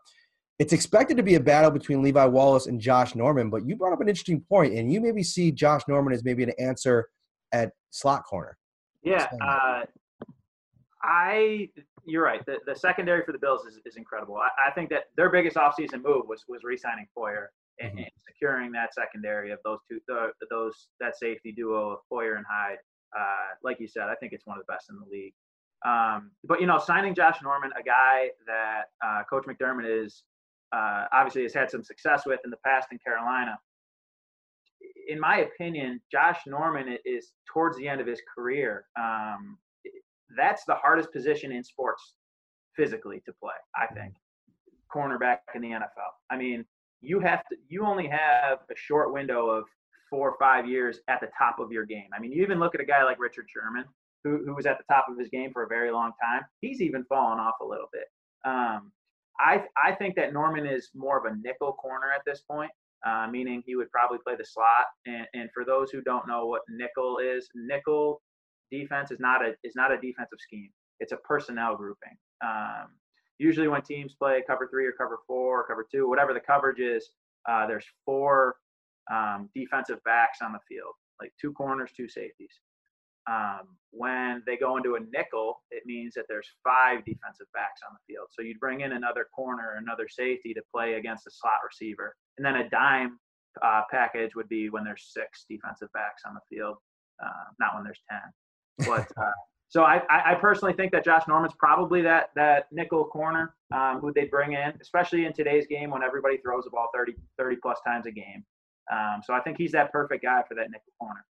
it's 0.62 0.74
expected 0.74 1.18
to 1.18 1.24
be 1.24 1.34
a 1.34 1.40
battle 1.40 1.72
between 1.72 2.04
Levi 2.04 2.24
Wallace 2.26 2.68
and 2.68 2.80
Josh 2.80 3.16
Norman. 3.16 3.50
But 3.50 3.66
you 3.66 3.76
brought 3.76 3.94
up 3.94 4.02
an 4.02 4.08
interesting 4.08 4.42
point, 4.42 4.76
and 4.76 4.94
you 4.94 5.02
maybe 5.02 5.24
see 5.24 5.52
Josh 5.52 5.82
Norman 5.88 6.14
as 6.14 6.24
maybe 6.24 6.44
an 6.44 6.52
answer 6.60 7.10
at 7.52 7.72
slot 7.90 8.26
corner. 8.26 8.60
Yeah, 9.04 9.28
uh, 9.42 9.86
I 11.02 11.68
you're 12.06 12.24
right. 12.24 12.46
The, 12.46 12.58
the 12.68 12.76
secondary 12.76 13.26
for 13.26 13.32
the 13.32 13.40
Bills 13.40 13.66
is, 13.66 13.80
is 13.88 13.96
incredible. 13.98 14.38
I, 14.38 14.50
I 14.70 14.72
think 14.72 14.92
that 14.92 15.06
their 15.18 15.32
biggest 15.32 15.56
offseason 15.56 16.04
move 16.04 16.28
was 16.28 16.46
was 16.48 16.62
re-signing 16.64 17.08
Poyer 17.18 17.48
and, 17.80 17.90
mm-hmm. 17.90 17.98
and 17.98 18.12
securing 18.28 18.72
that 18.74 18.94
secondary 18.94 19.50
of 19.50 19.58
those 19.66 19.80
two 19.90 20.00
the, 20.08 20.30
those 20.52 20.90
that 21.00 21.18
safety 21.18 21.52
duo 21.52 21.90
of 21.90 22.00
Poyer 22.12 22.38
and 22.38 22.46
Hyde. 22.48 22.78
Uh, 23.18 23.56
like 23.64 23.80
you 23.80 23.88
said, 23.88 24.04
I 24.04 24.16
think 24.20 24.32
it's 24.32 24.46
one 24.46 24.60
of 24.60 24.64
the 24.68 24.72
best 24.72 24.92
in 24.92 24.98
the 24.98 25.10
league. 25.12 25.34
Um, 25.84 26.30
but 26.44 26.62
you 26.62 26.68
know, 26.68 26.78
signing 26.78 27.16
Josh 27.16 27.40
Norman, 27.42 27.72
a 27.80 27.82
guy 27.82 28.30
that 28.46 28.84
uh, 29.04 29.24
Coach 29.28 29.46
McDermott 29.46 30.06
is 30.06 30.24
uh, 30.74 31.06
obviously 31.14 31.44
has 31.44 31.54
had 31.54 31.70
some 31.70 31.84
success 31.84 32.24
with 32.26 32.40
in 32.44 32.52
the 32.52 32.58
past 32.66 32.88
in 32.92 33.00
Carolina. 33.06 33.58
In 35.08 35.20
my 35.20 35.40
opinion, 35.40 36.02
Josh 36.12 36.40
Norman 36.48 36.98
is 37.06 37.34
towards 37.52 37.78
the 37.78 37.88
end 37.88 38.02
of 38.02 38.08
his 38.08 38.22
career. 38.36 38.86
Um, 39.00 39.58
that's 40.38 40.64
the 40.66 40.76
hardest 40.76 41.12
position 41.12 41.52
in 41.52 41.64
sports 41.64 42.16
physically 42.76 43.22
to 43.26 43.34
play, 43.42 43.54
I 43.76 43.86
mm-hmm. 43.86 43.96
think. 43.96 44.14
Cornerback 44.94 45.38
in 45.56 45.62
the 45.62 45.70
NFL. 45.70 46.12
I 46.30 46.38
mean, 46.38 46.66
you 47.02 47.20
have 47.20 47.44
to 47.50 47.56
you 47.68 47.86
only 47.86 48.08
have 48.08 48.60
a 48.70 48.76
short 48.76 49.14
window 49.14 49.50
of 49.50 49.66
four 50.10 50.30
or 50.30 50.38
five 50.38 50.68
years 50.68 51.00
at 51.08 51.22
the 51.22 51.30
top 51.38 51.60
of 51.60 51.72
your 51.72 51.86
game. 51.86 52.08
I 52.16 52.20
mean, 52.20 52.32
you 52.32 52.44
even 52.44 52.60
look 52.60 52.76
at 52.76 52.82
a 52.82 52.86
guy 52.86 53.04
like 53.04 53.20
Richard 53.20 53.46
Sherman, 53.50 53.86
who, 54.24 54.44
who 54.46 54.54
was 54.54 54.66
at 54.66 54.78
the 54.78 54.84
top 54.94 55.08
of 55.10 55.18
his 55.18 55.30
game 55.30 55.52
for 55.54 55.64
a 55.64 55.68
very 55.68 55.92
long 55.92 56.12
time. 56.22 56.42
He's 56.60 56.82
even 56.82 57.06
fallen 57.06 57.40
off 57.40 57.56
a 57.62 57.66
little 57.66 57.88
bit. 57.94 58.06
Um, 58.46 58.92
I 59.40 59.64
I 59.84 59.94
think 59.94 60.16
that 60.16 60.34
Norman 60.34 60.66
is 60.66 60.90
more 60.96 61.18
of 61.18 61.32
a 61.32 61.36
nickel 61.38 61.74
corner 61.74 62.12
at 62.14 62.22
this 62.26 62.42
point, 62.42 62.72
uh, 63.06 63.28
meaning 63.32 63.64
he 63.66 63.76
would 63.76 63.92
probably 63.92 64.20
play 64.24 64.36
the 64.36 64.46
slot. 64.46 64.86
And, 65.06 65.28
and 65.34 65.50
for 65.54 65.66
those 65.66 65.92
who 65.92 66.02
don't 66.02 66.28
know 66.28 66.46
what 66.48 66.62
nickel 66.70 67.18
is, 67.20 67.50
nickel 67.56 68.22
defense 68.72 69.12
is 69.12 69.20
not 69.20 69.44
a 69.44 69.54
is 69.64 69.76
not 69.76 69.92
a 69.92 69.98
defensive 69.98 70.40
scheme. 70.40 70.70
It's 71.00 71.12
a 71.12 71.18
personnel 71.18 71.76
grouping. 71.76 72.16
Um, 72.46 72.90
usually, 73.40 73.68
when 73.68 73.82
teams 73.82 74.14
play 74.14 74.44
cover 74.46 74.68
three 74.72 74.86
or 74.86 74.92
cover 74.92 75.20
four 75.28 75.62
or 75.62 75.68
cover 75.68 75.86
two, 75.92 76.08
whatever 76.08 76.34
the 76.34 76.40
coverage 76.40 76.80
is, 76.80 77.10
uh, 77.50 77.66
there's 77.68 77.86
four 78.06 78.56
um, 79.12 79.50
defensive 79.56 80.04
backs 80.04 80.40
on 80.42 80.54
the 80.54 80.60
field. 80.68 80.94
like 81.22 81.32
two 81.40 81.54
corners, 81.54 81.92
two 81.96 82.08
safeties. 82.10 82.60
Um, 83.30 83.78
when 83.92 84.42
they 84.46 84.58
go 84.58 84.78
into 84.78 84.96
a 84.96 85.00
nickel, 85.00 85.62
it 85.70 85.84
means 85.86 86.14
that 86.16 86.26
there's 86.28 86.48
five 86.64 87.04
defensive 87.06 87.48
backs 87.54 87.82
on 87.88 87.94
the 87.94 88.14
field. 88.14 88.28
So 88.32 88.42
you'd 88.42 88.60
bring 88.60 88.82
in 88.82 88.94
another 88.94 89.28
corner, 89.36 89.76
another 89.78 90.08
safety 90.10 90.54
to 90.54 90.62
play 90.74 90.94
against 90.94 91.28
a 91.28 91.32
slot 91.32 91.60
receiver, 91.66 92.16
and 92.38 92.46
then 92.46 92.56
a 92.56 92.70
dime 92.70 93.20
uh, 93.62 93.82
package 93.92 94.36
would 94.36 94.50
be 94.50 94.70
when 94.70 94.84
there's 94.84 95.12
six 95.14 95.46
defensive 95.50 95.90
backs 95.94 96.24
on 96.26 96.34
the 96.34 96.40
field, 96.50 96.78
uh, 97.24 97.52
not 97.60 97.76
when 97.76 97.84
there's 97.84 98.02
ten. 98.10 98.88
But 98.88 99.12
uh, 99.22 99.32
so 99.72 99.84
I, 99.84 100.02
I 100.10 100.36
personally 100.36 100.74
think 100.74 100.92
that 100.92 101.06
Josh 101.06 101.24
Norman's 101.30 101.54
probably 101.58 102.02
that 102.02 102.32
that 102.36 102.66
nickel 102.72 103.06
corner 103.06 103.56
um, 103.74 104.00
who 104.00 104.12
they 104.14 104.26
bring 104.26 104.54
in, 104.54 104.74
especially 104.82 105.26
in 105.26 105.34
today's 105.34 105.66
game 105.68 105.92
when 105.92 106.04
everybody 106.04 106.38
throws 106.38 106.66
the 106.66 106.72
ball 106.72 106.90
30, 106.94 107.16
30 107.38 107.56
plus 107.62 107.78
times 107.86 108.06
a 108.06 108.12
game. 108.12 108.44
Um, 108.92 109.22
so 109.24 109.34
I 109.34 109.40
think 109.40 109.58
he's 109.58 109.72
that 109.72 109.92
perfect 109.92 110.24
guy 110.24 110.44
for 110.46 110.56
that 110.56 110.70
nickel 110.72 110.92
corner. 111.00 111.26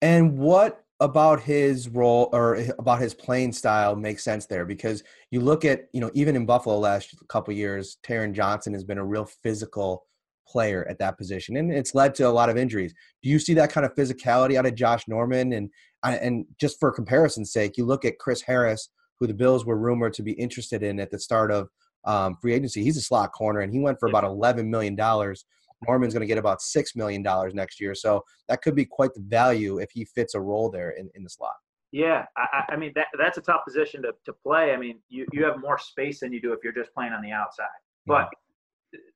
And 0.00 0.38
what 0.38 0.84
about 1.00 1.40
his 1.40 1.88
role 1.88 2.28
or 2.32 2.56
about 2.78 3.00
his 3.00 3.14
playing 3.14 3.52
style 3.52 3.94
makes 3.96 4.24
sense 4.24 4.46
there? 4.46 4.64
Because 4.64 5.02
you 5.30 5.40
look 5.40 5.64
at, 5.64 5.88
you 5.92 6.00
know, 6.00 6.10
even 6.14 6.36
in 6.36 6.46
Buffalo 6.46 6.78
last 6.78 7.14
couple 7.28 7.54
years, 7.54 7.98
Taron 8.04 8.32
Johnson 8.32 8.72
has 8.72 8.84
been 8.84 8.98
a 8.98 9.04
real 9.04 9.26
physical 9.42 10.04
player 10.46 10.86
at 10.88 10.98
that 10.98 11.18
position, 11.18 11.56
and 11.58 11.70
it's 11.70 11.94
led 11.94 12.14
to 12.14 12.22
a 12.22 12.30
lot 12.30 12.48
of 12.48 12.56
injuries. 12.56 12.94
Do 13.22 13.28
you 13.28 13.38
see 13.38 13.54
that 13.54 13.70
kind 13.70 13.84
of 13.84 13.94
physicality 13.94 14.56
out 14.56 14.66
of 14.66 14.74
Josh 14.74 15.06
Norman? 15.06 15.52
And 15.52 15.70
and 16.02 16.46
just 16.60 16.78
for 16.80 16.90
comparison's 16.92 17.52
sake, 17.52 17.76
you 17.76 17.84
look 17.84 18.04
at 18.04 18.18
Chris 18.18 18.40
Harris, 18.40 18.88
who 19.20 19.26
the 19.26 19.34
Bills 19.34 19.66
were 19.66 19.76
rumored 19.76 20.14
to 20.14 20.22
be 20.22 20.32
interested 20.32 20.82
in 20.82 21.00
at 21.00 21.10
the 21.10 21.18
start 21.18 21.50
of 21.50 21.68
um, 22.04 22.36
free 22.40 22.54
agency. 22.54 22.82
He's 22.82 22.96
a 22.96 23.02
slot 23.02 23.32
corner, 23.32 23.60
and 23.60 23.72
he 23.72 23.78
went 23.78 24.00
for 24.00 24.08
about 24.08 24.24
eleven 24.24 24.70
million 24.70 24.96
dollars. 24.96 25.44
Norman's 25.86 26.12
going 26.12 26.22
to 26.22 26.26
get 26.26 26.38
about 26.38 26.60
six 26.60 26.96
million 26.96 27.22
dollars 27.22 27.54
next 27.54 27.80
year, 27.80 27.94
so 27.94 28.24
that 28.48 28.62
could 28.62 28.74
be 28.74 28.84
quite 28.84 29.14
the 29.14 29.20
value 29.20 29.78
if 29.78 29.90
he 29.92 30.04
fits 30.04 30.34
a 30.34 30.40
role 30.40 30.70
there 30.70 30.90
in, 30.90 31.10
in 31.14 31.22
the 31.22 31.30
slot. 31.30 31.54
Yeah, 31.92 32.26
I, 32.36 32.64
I 32.70 32.76
mean 32.76 32.92
that 32.96 33.06
that's 33.18 33.38
a 33.38 33.40
tough 33.40 33.62
position 33.66 34.02
to, 34.02 34.12
to 34.26 34.32
play. 34.32 34.72
I 34.72 34.76
mean, 34.76 34.98
you, 35.08 35.26
you 35.32 35.44
have 35.44 35.60
more 35.60 35.78
space 35.78 36.20
than 36.20 36.32
you 36.32 36.40
do 36.40 36.52
if 36.52 36.58
you're 36.62 36.72
just 36.72 36.92
playing 36.92 37.12
on 37.12 37.22
the 37.22 37.30
outside. 37.30 37.66
But 38.06 38.28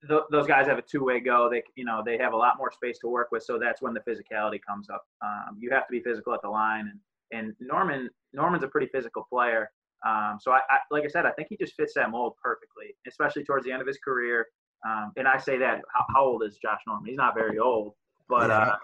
th- 0.09 0.23
those 0.31 0.47
guys 0.47 0.67
have 0.67 0.79
a 0.79 0.83
two 0.83 1.05
way 1.05 1.21
go. 1.21 1.49
They 1.51 1.63
you 1.75 1.85
know 1.85 2.03
they 2.05 2.19
have 2.19 2.33
a 2.33 2.37
lot 2.37 2.57
more 2.59 2.71
space 2.73 2.99
to 3.01 3.09
work 3.09 3.29
with, 3.33 3.43
so 3.43 3.59
that's 3.59 3.83
when 3.83 3.95
the 3.95 4.01
physicality 4.01 4.59
comes 4.67 4.89
up. 4.89 5.05
Um, 5.23 5.57
you 5.59 5.71
have 5.71 5.87
to 5.87 5.91
be 5.91 6.01
physical 6.01 6.33
at 6.35 6.43
the 6.43 6.49
line, 6.49 6.91
and 6.91 7.47
and 7.47 7.55
Norman 7.61 8.09
Norman's 8.33 8.65
a 8.65 8.69
pretty 8.69 8.89
physical 8.89 9.27
player. 9.31 9.71
Um, 10.07 10.39
so 10.41 10.51
I, 10.51 10.61
I, 10.69 10.79
like 10.91 11.05
I 11.05 11.09
said, 11.09 11.27
I 11.27 11.31
think 11.33 11.49
he 11.49 11.57
just 11.57 11.75
fits 11.75 11.95
that 11.95 12.11
mold 12.11 12.35
perfectly, 12.43 12.97
especially 13.07 13.45
towards 13.45 13.65
the 13.65 13.73
end 13.73 13.81
of 13.81 13.87
his 13.87 13.99
career. 13.99 14.47
Um, 14.85 15.13
and 15.17 15.29
I 15.29 15.39
say 15.39 15.59
that, 15.59 15.81
how, 15.95 16.05
how, 16.15 16.25
old 16.25 16.43
is 16.45 16.59
Josh 16.61 16.81
Norman? 16.87 17.07
He's 17.07 17.17
not 17.17 17.35
very 17.35 17.59
old, 17.59 17.95
but 18.29 18.49
yeah, 18.49 18.59
uh, 18.59 18.77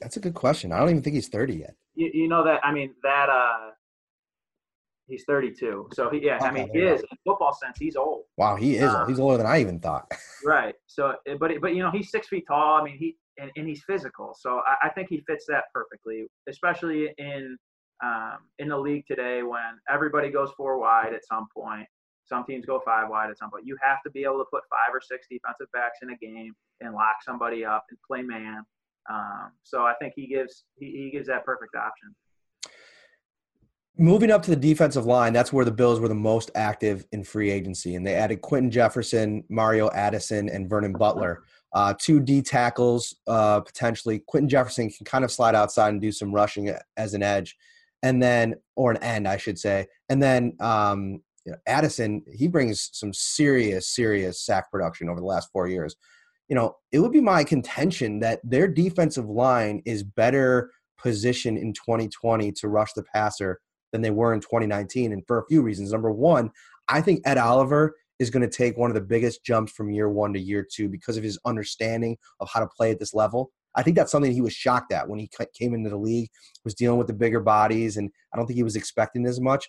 that's 0.00 0.16
a 0.16 0.20
good 0.20 0.34
question. 0.34 0.72
I 0.72 0.78
don't 0.78 0.90
even 0.90 1.02
think 1.02 1.14
he's 1.14 1.28
30 1.28 1.54
yet. 1.54 1.74
You, 1.94 2.10
you 2.12 2.28
know 2.28 2.44
that? 2.44 2.60
I 2.64 2.72
mean, 2.72 2.94
that 3.02 3.28
uh, 3.28 3.70
he's 5.06 5.24
32. 5.26 5.90
So 5.92 6.10
he, 6.10 6.24
yeah, 6.24 6.36
okay, 6.36 6.46
I 6.46 6.50
mean, 6.50 6.70
he 6.72 6.80
is 6.80 7.00
in 7.00 7.18
football 7.26 7.52
sense, 7.52 7.76
he's 7.78 7.96
old. 7.96 8.24
Wow, 8.36 8.56
he 8.56 8.76
is. 8.76 8.92
Um, 8.92 9.08
he's 9.08 9.20
older 9.20 9.36
than 9.36 9.46
I 9.46 9.60
even 9.60 9.80
thought. 9.80 10.10
right. 10.44 10.74
So, 10.86 11.14
eh, 11.26 11.34
but 11.38 11.52
but 11.60 11.74
you 11.74 11.82
know, 11.82 11.90
he's 11.90 12.10
six 12.10 12.28
feet 12.28 12.44
tall. 12.48 12.80
I 12.80 12.84
mean, 12.84 12.96
he 12.98 13.16
and, 13.38 13.50
and 13.56 13.68
he's 13.68 13.82
physical. 13.86 14.34
So 14.38 14.60
I, 14.66 14.88
I 14.88 14.90
think 14.90 15.08
he 15.08 15.22
fits 15.26 15.44
that 15.48 15.64
perfectly, 15.72 16.26
especially 16.48 17.10
in 17.18 17.56
um, 18.02 18.38
in 18.58 18.68
the 18.68 18.78
league 18.78 19.06
today 19.06 19.42
when 19.42 19.78
everybody 19.88 20.30
goes 20.30 20.50
four 20.56 20.78
wide 20.78 21.12
at 21.14 21.24
some 21.24 21.46
point. 21.54 21.86
Some 22.24 22.44
teams 22.44 22.64
go 22.64 22.80
five 22.84 23.08
wide 23.10 23.30
at 23.30 23.38
some 23.38 23.50
point. 23.50 23.66
You 23.66 23.76
have 23.82 23.98
to 24.04 24.10
be 24.10 24.24
able 24.24 24.38
to 24.38 24.46
put 24.50 24.62
five 24.70 24.94
or 24.94 25.00
six 25.00 25.26
defensive 25.30 25.66
backs 25.72 25.98
in 26.02 26.10
a 26.10 26.16
game 26.16 26.54
and 26.80 26.94
lock 26.94 27.16
somebody 27.22 27.64
up 27.64 27.84
and 27.90 27.98
play 28.06 28.22
man. 28.22 28.62
Um, 29.10 29.52
so 29.62 29.82
I 29.82 29.94
think 30.00 30.14
he 30.16 30.26
gives 30.26 30.64
he, 30.76 30.86
he 30.86 31.10
gives 31.10 31.28
that 31.28 31.44
perfect 31.44 31.74
option. 31.74 32.14
Moving 33.96 34.32
up 34.32 34.42
to 34.42 34.50
the 34.50 34.56
defensive 34.56 35.06
line, 35.06 35.32
that's 35.32 35.52
where 35.52 35.64
the 35.64 35.70
Bills 35.70 36.00
were 36.00 36.08
the 36.08 36.14
most 36.16 36.50
active 36.56 37.06
in 37.12 37.22
free 37.22 37.50
agency, 37.50 37.94
and 37.94 38.04
they 38.04 38.14
added 38.14 38.40
Quinton 38.40 38.70
Jefferson, 38.70 39.44
Mario 39.48 39.88
Addison, 39.90 40.48
and 40.48 40.68
Vernon 40.68 40.94
Butler. 40.94 41.44
Uh, 41.72 41.94
two 41.96 42.18
D 42.20 42.42
tackles 42.42 43.14
uh, 43.26 43.60
potentially. 43.60 44.20
Quinton 44.26 44.48
Jefferson 44.48 44.90
can 44.90 45.04
kind 45.04 45.24
of 45.24 45.30
slide 45.30 45.54
outside 45.54 45.90
and 45.90 46.00
do 46.00 46.10
some 46.10 46.32
rushing 46.32 46.74
as 46.96 47.14
an 47.14 47.22
edge, 47.22 47.56
and 48.02 48.20
then 48.20 48.54
or 48.74 48.90
an 48.90 48.96
end, 49.02 49.28
I 49.28 49.36
should 49.36 49.58
say. 49.58 49.86
And 50.08 50.20
then 50.20 50.56
um, 50.58 51.20
you 51.44 51.52
know, 51.52 51.58
Addison, 51.66 52.22
he 52.32 52.48
brings 52.48 52.90
some 52.92 53.12
serious, 53.12 53.88
serious 53.88 54.44
sack 54.44 54.70
production 54.70 55.08
over 55.08 55.20
the 55.20 55.26
last 55.26 55.50
four 55.52 55.68
years. 55.68 55.94
You 56.48 56.56
know, 56.56 56.76
it 56.92 57.00
would 57.00 57.12
be 57.12 57.20
my 57.20 57.44
contention 57.44 58.20
that 58.20 58.40
their 58.44 58.68
defensive 58.68 59.28
line 59.28 59.82
is 59.84 60.02
better 60.02 60.70
positioned 60.98 61.58
in 61.58 61.72
2020 61.72 62.52
to 62.52 62.68
rush 62.68 62.92
the 62.94 63.02
passer 63.02 63.60
than 63.92 64.02
they 64.02 64.10
were 64.10 64.34
in 64.34 64.40
2019, 64.40 65.12
and 65.12 65.22
for 65.26 65.38
a 65.38 65.46
few 65.46 65.62
reasons. 65.62 65.92
Number 65.92 66.10
one, 66.10 66.50
I 66.88 67.00
think 67.00 67.20
Ed 67.24 67.38
Oliver 67.38 67.94
is 68.18 68.30
going 68.30 68.48
to 68.48 68.56
take 68.56 68.76
one 68.76 68.90
of 68.90 68.94
the 68.94 69.00
biggest 69.00 69.44
jumps 69.44 69.72
from 69.72 69.90
year 69.90 70.08
one 70.08 70.32
to 70.32 70.40
year 70.40 70.66
two 70.68 70.88
because 70.88 71.16
of 71.16 71.24
his 71.24 71.38
understanding 71.44 72.16
of 72.40 72.48
how 72.52 72.60
to 72.60 72.66
play 72.66 72.90
at 72.90 72.98
this 72.98 73.14
level. 73.14 73.50
I 73.76 73.82
think 73.82 73.96
that's 73.96 74.12
something 74.12 74.32
he 74.32 74.40
was 74.40 74.52
shocked 74.52 74.92
at 74.92 75.08
when 75.08 75.18
he 75.18 75.28
came 75.52 75.74
into 75.74 75.90
the 75.90 75.96
league, 75.96 76.30
was 76.64 76.74
dealing 76.74 76.98
with 76.98 77.08
the 77.08 77.12
bigger 77.12 77.40
bodies, 77.40 77.96
and 77.96 78.10
I 78.32 78.36
don't 78.36 78.46
think 78.46 78.56
he 78.56 78.62
was 78.62 78.76
expecting 78.76 79.26
as 79.26 79.40
much. 79.40 79.68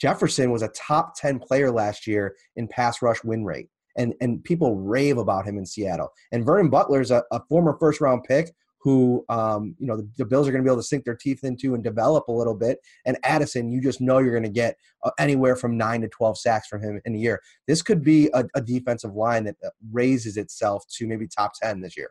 Jefferson 0.00 0.50
was 0.50 0.62
a 0.62 0.68
top 0.68 1.14
10 1.16 1.38
player 1.38 1.70
last 1.70 2.06
year 2.06 2.36
in 2.56 2.68
pass 2.68 3.02
rush 3.02 3.22
win 3.24 3.44
rate. 3.44 3.68
And, 3.98 4.14
and 4.20 4.44
people 4.44 4.76
rave 4.76 5.16
about 5.16 5.46
him 5.46 5.56
in 5.56 5.64
Seattle. 5.64 6.10
And 6.30 6.44
Vernon 6.44 6.68
Butler's 6.68 7.10
a, 7.10 7.24
a 7.32 7.40
former 7.48 7.76
first 7.80 8.00
round 8.00 8.24
pick 8.24 8.52
who 8.86 9.24
um, 9.28 9.74
you 9.80 9.86
know 9.88 9.96
the, 9.96 10.08
the, 10.16 10.24
Bills 10.24 10.46
are 10.46 10.52
going 10.52 10.62
to 10.62 10.64
be 10.64 10.70
able 10.70 10.80
to 10.80 10.86
sink 10.86 11.04
their 11.04 11.16
teeth 11.16 11.42
into 11.42 11.74
and 11.74 11.82
develop 11.82 12.28
a 12.28 12.32
little 12.32 12.54
bit. 12.54 12.78
And 13.04 13.18
Addison, 13.24 13.72
you 13.72 13.80
just 13.80 14.00
know 14.00 14.18
you're 14.18 14.30
going 14.30 14.44
to 14.44 14.48
get 14.48 14.76
uh, 15.02 15.10
anywhere 15.18 15.56
from 15.56 15.76
nine 15.76 16.02
to 16.02 16.08
twelve 16.08 16.38
sacks 16.38 16.68
from 16.68 16.82
him 16.82 17.00
in 17.04 17.16
a 17.16 17.18
year. 17.18 17.42
This 17.66 17.82
could 17.82 18.04
be 18.04 18.30
a, 18.32 18.44
a 18.54 18.60
defensive 18.60 19.12
line 19.12 19.42
that 19.42 19.56
uh, 19.64 19.70
raises 19.90 20.36
itself 20.36 20.84
to 20.98 21.08
maybe 21.08 21.26
top 21.26 21.50
ten 21.60 21.80
this 21.80 21.96
year. 21.96 22.10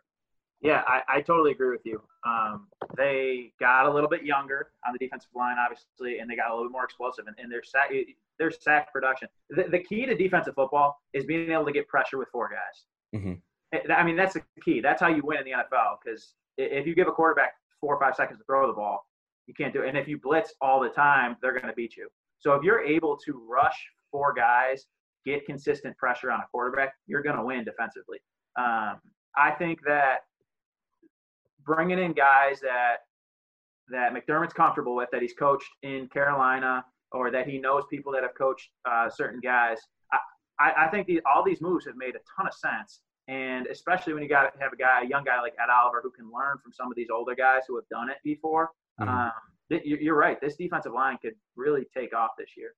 Yeah, 0.66 0.82
I, 0.88 1.02
I 1.08 1.22
totally 1.22 1.52
agree 1.52 1.70
with 1.70 1.86
you. 1.86 2.02
Um, 2.26 2.68
they 2.98 3.52
got 3.60 3.86
a 3.86 3.94
little 3.94 4.10
bit 4.10 4.24
younger 4.24 4.72
on 4.86 4.94
the 4.94 5.00
defensive 5.00 5.30
line, 5.36 5.58
obviously, 5.60 6.20
and 6.20 6.30
they 6.30 6.36
got 6.36 6.50
a 6.50 6.54
little 6.54 6.70
bit 6.70 6.72
more 6.72 6.84
explosive 6.84 7.28
And, 7.28 7.36
in 7.40 7.50
their 7.50 7.64
sack 7.64 7.92
their 8.40 8.52
sack 8.52 8.92
production. 8.92 9.28
The, 9.52 9.66
the, 9.70 9.80
key 9.80 10.06
to 10.06 10.16
defensive 10.16 10.56
football 10.56 11.00
is 11.14 11.26
being 11.26 11.52
able 11.52 11.66
to 11.66 11.72
get 11.72 11.88
pressure 11.88 12.18
with 12.18 12.28
four 12.30 12.50
guys. 12.50 13.22
Mm-hmm. 13.22 13.92
I 13.92 14.04
mean, 14.04 14.16
that's 14.16 14.34
the 14.34 14.42
key. 14.64 14.82
That's 14.82 15.02
how 15.02 15.08
you 15.08 15.22
win 15.24 15.38
in 15.38 15.46
the 15.46 15.52
NFL. 15.52 15.98
Because 16.04 16.34
if 16.58 16.88
you 16.88 16.96
give 16.96 17.08
a 17.08 17.12
quarterback 17.12 17.54
four 17.80 17.96
or 17.96 18.00
five 18.00 18.16
seconds 18.16 18.40
to 18.40 18.46
throw 18.46 18.68
the 18.68 18.74
ball, 18.74 19.08
you 19.48 19.54
can't 19.54 19.72
do 19.72 19.84
it. 19.84 19.90
And 19.90 19.98
if 19.98 20.08
you 20.08 20.20
blitz 20.20 20.54
all 20.62 20.82
the 20.82 20.90
time, 20.90 21.38
they're 21.42 21.54
going 21.54 21.68
to 21.68 21.74
beat 21.74 21.96
you. 21.96 22.10
So 22.40 22.54
if 22.54 22.64
you're 22.64 22.82
able 22.82 23.18
to 23.26 23.46
rush 23.48 23.78
four 24.12 24.34
guys, 24.34 24.86
get 25.26 25.46
consistent 25.46 25.98
pressure 25.98 26.32
on 26.32 26.40
a 26.40 26.46
quarterback, 26.52 26.94
you're 27.08 27.22
going 27.22 27.38
to 27.38 27.44
win 27.44 27.64
defensively. 27.64 28.20
Um, 28.58 29.00
I 29.38 29.52
think 29.58 29.80
that 29.86 30.22
bringing 31.66 32.00
in 32.00 32.14
guys 32.14 32.60
that 32.62 32.98
that 33.90 34.14
McDermott's 34.14 34.54
comfortable 34.54 34.96
with, 34.96 35.10
that 35.12 35.22
he's 35.22 35.34
coached 35.34 35.70
in 35.84 36.08
Carolina, 36.08 36.84
or 37.12 37.30
that 37.32 37.48
he 37.48 37.60
knows 37.60 37.84
people 37.90 38.12
that 38.14 38.24
have 38.24 38.36
coached 38.36 38.70
uh, 38.90 39.10
certain 39.10 39.40
guys. 39.40 39.78
I, 40.60 40.72
I 40.86 40.88
think 40.88 41.08
the, 41.08 41.22
all 41.26 41.44
these 41.44 41.62
moves 41.62 41.86
have 41.86 41.96
made 41.98 42.16
a 42.16 42.24
ton 42.36 42.48
of 42.48 42.54
sense, 42.54 43.02
and 43.28 43.68
especially 43.68 44.14
when 44.14 44.24
you 44.24 44.30
got 44.30 44.54
to 44.54 44.60
have 44.60 44.74
a 44.74 44.78
guy, 44.78 45.02
a 45.04 45.08
young 45.08 45.24
guy 45.24 45.42
like 45.42 45.54
Ed 45.62 45.70
Oliver, 45.70 46.02
who 46.02 46.12
can 46.12 46.26
learn 46.26 46.58
from 46.64 46.72
some 46.72 46.88
of 46.88 46.96
these 46.96 47.10
older 47.14 47.36
guys 47.36 47.62
who 47.68 47.76
have 47.76 47.88
done 47.90 48.10
it 48.10 48.18
before. 48.24 48.72
Mm-hmm. 49.00 49.10
Um, 49.10 49.32
you're 49.84 50.16
right. 50.16 50.40
This 50.40 50.56
defensive 50.56 50.94
line 50.94 51.18
could 51.22 51.34
really 51.56 51.86
take 51.96 52.16
off 52.16 52.32
this 52.38 52.50
year. 52.56 52.76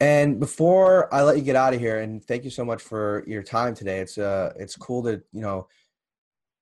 And 0.00 0.40
before 0.40 1.12
I 1.14 1.22
let 1.22 1.36
you 1.36 1.42
get 1.42 1.56
out 1.56 1.72
of 1.72 1.80
here, 1.80 2.00
and 2.00 2.22
thank 2.22 2.44
you 2.44 2.50
so 2.50 2.64
much 2.64 2.82
for 2.82 3.24
your 3.26 3.42
time 3.42 3.74
today. 3.74 4.00
It's 4.00 4.18
uh, 4.18 4.52
it's 4.56 4.76
cool 4.76 5.02
to 5.04 5.22
you 5.32 5.40
know 5.40 5.68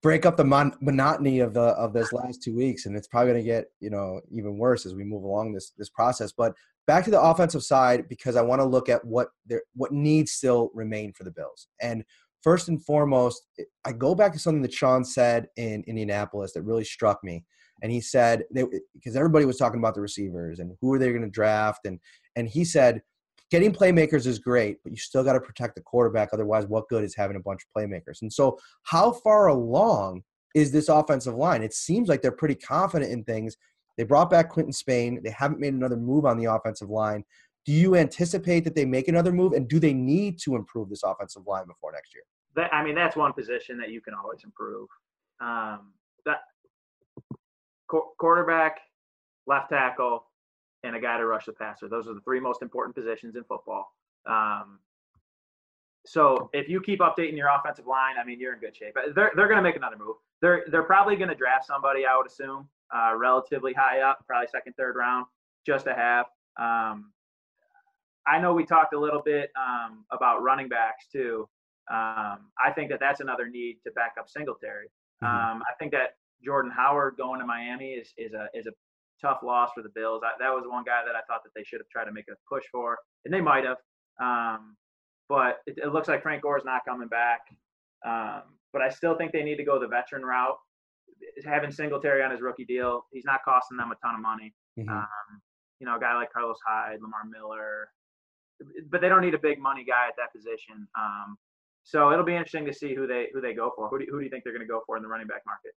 break 0.02 0.26
up 0.26 0.36
the 0.36 0.44
mon- 0.44 0.76
monotony 0.80 1.38
of 1.40 1.54
the 1.54 1.60
of 1.60 1.92
this 1.92 2.12
last 2.12 2.42
two 2.42 2.54
weeks, 2.54 2.86
and 2.86 2.96
it's 2.96 3.08
probably 3.08 3.32
going 3.32 3.44
to 3.44 3.50
get 3.50 3.66
you 3.80 3.90
know 3.90 4.20
even 4.30 4.58
worse 4.58 4.84
as 4.84 4.94
we 4.94 5.04
move 5.04 5.22
along 5.22 5.52
this 5.52 5.72
this 5.78 5.88
process. 5.88 6.32
But 6.32 6.54
back 6.86 7.04
to 7.04 7.10
the 7.10 7.20
offensive 7.20 7.62
side 7.62 8.08
because 8.08 8.36
I 8.36 8.42
want 8.42 8.60
to 8.60 8.66
look 8.66 8.88
at 8.88 9.04
what 9.04 9.28
there 9.46 9.62
what 9.74 9.92
needs 9.92 10.32
still 10.32 10.70
remain 10.74 11.12
for 11.12 11.24
the 11.24 11.30
Bills. 11.30 11.68
And 11.80 12.04
first 12.42 12.68
and 12.68 12.84
foremost, 12.84 13.42
I 13.84 13.92
go 13.92 14.14
back 14.14 14.32
to 14.32 14.38
something 14.38 14.62
that 14.62 14.72
Sean 14.72 15.04
said 15.04 15.48
in 15.56 15.84
Indianapolis 15.86 16.52
that 16.52 16.62
really 16.62 16.84
struck 16.84 17.22
me. 17.22 17.44
And 17.82 17.90
he 17.90 18.00
said 18.00 18.44
because 18.94 19.16
everybody 19.16 19.44
was 19.44 19.56
talking 19.56 19.80
about 19.80 19.94
the 19.94 20.00
receivers 20.00 20.58
and 20.58 20.72
who 20.80 20.92
are 20.92 20.98
they 20.98 21.10
going 21.10 21.22
to 21.22 21.30
draft, 21.30 21.86
and 21.86 21.98
and 22.36 22.48
he 22.48 22.64
said 22.64 23.02
getting 23.52 23.70
playmakers 23.70 24.26
is 24.26 24.38
great, 24.38 24.78
but 24.82 24.92
you 24.92 24.98
still 24.98 25.22
got 25.22 25.34
to 25.34 25.40
protect 25.40 25.74
the 25.74 25.82
quarterback. 25.82 26.30
Otherwise, 26.32 26.66
what 26.66 26.88
good 26.88 27.04
is 27.04 27.14
having 27.14 27.36
a 27.36 27.40
bunch 27.40 27.60
of 27.62 27.68
playmakers? 27.76 28.22
And 28.22 28.32
so, 28.32 28.58
how 28.84 29.12
far 29.12 29.48
along 29.48 30.22
is 30.54 30.72
this 30.72 30.88
offensive 30.88 31.34
line? 31.34 31.62
It 31.62 31.74
seems 31.74 32.08
like 32.08 32.22
they're 32.22 32.32
pretty 32.32 32.54
confident 32.54 33.12
in 33.12 33.24
things. 33.24 33.58
They 33.98 34.04
brought 34.04 34.30
back 34.30 34.48
Quinton 34.48 34.72
Spain. 34.72 35.20
They 35.22 35.30
haven't 35.30 35.60
made 35.60 35.74
another 35.74 35.98
move 35.98 36.24
on 36.24 36.38
the 36.38 36.46
offensive 36.46 36.88
line. 36.88 37.24
Do 37.66 37.72
you 37.72 37.94
anticipate 37.94 38.64
that 38.64 38.74
they 38.74 38.86
make 38.86 39.08
another 39.08 39.32
move, 39.32 39.52
and 39.52 39.68
do 39.68 39.78
they 39.78 39.92
need 39.92 40.38
to 40.44 40.56
improve 40.56 40.88
this 40.88 41.02
offensive 41.04 41.42
line 41.46 41.66
before 41.66 41.92
next 41.92 42.14
year? 42.14 42.24
That, 42.56 42.72
I 42.72 42.82
mean, 42.82 42.94
that's 42.94 43.16
one 43.16 43.34
position 43.34 43.76
that 43.78 43.90
you 43.90 44.00
can 44.00 44.14
always 44.14 44.40
improve. 44.44 44.88
Um, 45.42 45.92
that 46.24 46.38
qu- 47.88 48.12
quarterback, 48.18 48.78
left 49.46 49.68
tackle, 49.68 50.24
and 50.84 50.96
a 50.96 51.00
guy 51.00 51.16
to 51.18 51.26
rush 51.26 51.46
the 51.46 51.52
passer. 51.52 51.88
Those 51.88 52.08
are 52.08 52.14
the 52.14 52.20
three 52.20 52.40
most 52.40 52.62
important 52.62 52.94
positions 52.94 53.36
in 53.36 53.44
football. 53.44 53.94
Um, 54.26 54.78
so 56.04 56.50
if 56.52 56.68
you 56.68 56.80
keep 56.80 57.00
updating 57.00 57.36
your 57.36 57.48
offensive 57.48 57.86
line, 57.86 58.14
I 58.20 58.24
mean, 58.24 58.40
you're 58.40 58.54
in 58.54 58.60
good 58.60 58.76
shape. 58.76 58.96
They're 59.14 59.32
they're 59.36 59.46
going 59.46 59.58
to 59.58 59.62
make 59.62 59.76
another 59.76 59.96
move. 59.96 60.16
They're 60.40 60.64
they're 60.70 60.82
probably 60.82 61.16
going 61.16 61.28
to 61.28 61.34
draft 61.34 61.66
somebody, 61.66 62.04
I 62.06 62.16
would 62.16 62.26
assume, 62.26 62.68
uh, 62.94 63.14
relatively 63.16 63.72
high 63.72 64.00
up, 64.00 64.24
probably 64.26 64.48
second, 64.48 64.74
third 64.76 64.96
round, 64.96 65.26
just 65.64 65.84
to 65.84 65.94
have. 65.94 66.26
Um, 66.58 67.12
I 68.26 68.40
know 68.40 68.52
we 68.52 68.64
talked 68.64 68.94
a 68.94 68.98
little 68.98 69.22
bit 69.22 69.50
um, 69.56 70.04
about 70.10 70.42
running 70.42 70.68
backs 70.68 71.06
too. 71.10 71.48
Um, 71.90 72.50
I 72.64 72.72
think 72.74 72.90
that 72.90 73.00
that's 73.00 73.20
another 73.20 73.48
need 73.48 73.78
to 73.84 73.92
back 73.92 74.14
up 74.18 74.28
Singletary. 74.28 74.86
Mm-hmm. 75.22 75.26
Um, 75.26 75.62
I 75.62 75.74
think 75.78 75.92
that 75.92 76.16
Jordan 76.44 76.72
Howard 76.74 77.16
going 77.16 77.40
to 77.40 77.46
Miami 77.46 77.92
is 77.92 78.12
is 78.16 78.32
a 78.32 78.48
is 78.54 78.66
a 78.66 78.72
tough 79.22 79.38
loss 79.42 79.70
for 79.74 79.82
the 79.82 79.88
Bills. 79.94 80.22
I, 80.24 80.32
that 80.38 80.50
was 80.50 80.64
one 80.66 80.84
guy 80.84 81.02
that 81.06 81.14
I 81.14 81.22
thought 81.28 81.42
that 81.44 81.50
they 81.54 81.64
should 81.64 81.80
have 81.80 81.88
tried 81.88 82.06
to 82.06 82.12
make 82.12 82.26
a 82.28 82.34
push 82.48 82.64
for, 82.70 82.98
and 83.24 83.32
they 83.32 83.40
might 83.40 83.64
have. 83.64 83.78
Um, 84.20 84.76
but 85.28 85.58
it, 85.66 85.78
it, 85.78 85.92
looks 85.92 86.08
like 86.08 86.22
Frank 86.22 86.42
Gore 86.42 86.58
is 86.58 86.64
not 86.64 86.82
coming 86.86 87.08
back. 87.08 87.40
Um, 88.04 88.42
but 88.72 88.82
I 88.82 88.88
still 88.88 89.16
think 89.16 89.32
they 89.32 89.42
need 89.42 89.56
to 89.56 89.64
go 89.64 89.78
the 89.78 89.86
veteran 89.86 90.22
route. 90.22 90.56
Having 91.44 91.72
Singletary 91.72 92.22
on 92.22 92.30
his 92.30 92.40
rookie 92.40 92.64
deal, 92.64 93.06
he's 93.12 93.24
not 93.24 93.40
costing 93.44 93.78
them 93.78 93.92
a 93.92 93.96
ton 94.04 94.14
of 94.14 94.20
money. 94.20 94.52
Mm-hmm. 94.78 94.90
Um, 94.90 95.40
you 95.78 95.86
know, 95.86 95.96
a 95.96 96.00
guy 96.00 96.14
like 96.14 96.32
Carlos 96.32 96.58
Hyde, 96.66 96.98
Lamar 97.00 97.22
Miller, 97.30 97.88
but 98.90 99.00
they 99.00 99.08
don't 99.08 99.20
need 99.20 99.34
a 99.34 99.38
big 99.38 99.58
money 99.58 99.84
guy 99.84 100.08
at 100.08 100.14
that 100.16 100.32
position. 100.34 100.86
Um, 100.98 101.36
so 101.84 102.12
it'll 102.12 102.24
be 102.24 102.34
interesting 102.34 102.66
to 102.66 102.72
see 102.72 102.94
who 102.94 103.06
they 103.06 103.28
who 103.32 103.40
they 103.40 103.54
go 103.54 103.72
for. 103.74 103.88
Who 103.88 103.98
do, 103.98 104.06
who 104.10 104.18
do 104.18 104.24
you 104.24 104.30
think 104.30 104.44
they're 104.44 104.52
going 104.52 104.66
to 104.66 104.70
go 104.70 104.82
for 104.86 104.96
in 104.96 105.02
the 105.02 105.08
running 105.08 105.26
back 105.26 105.42
market? 105.46 105.72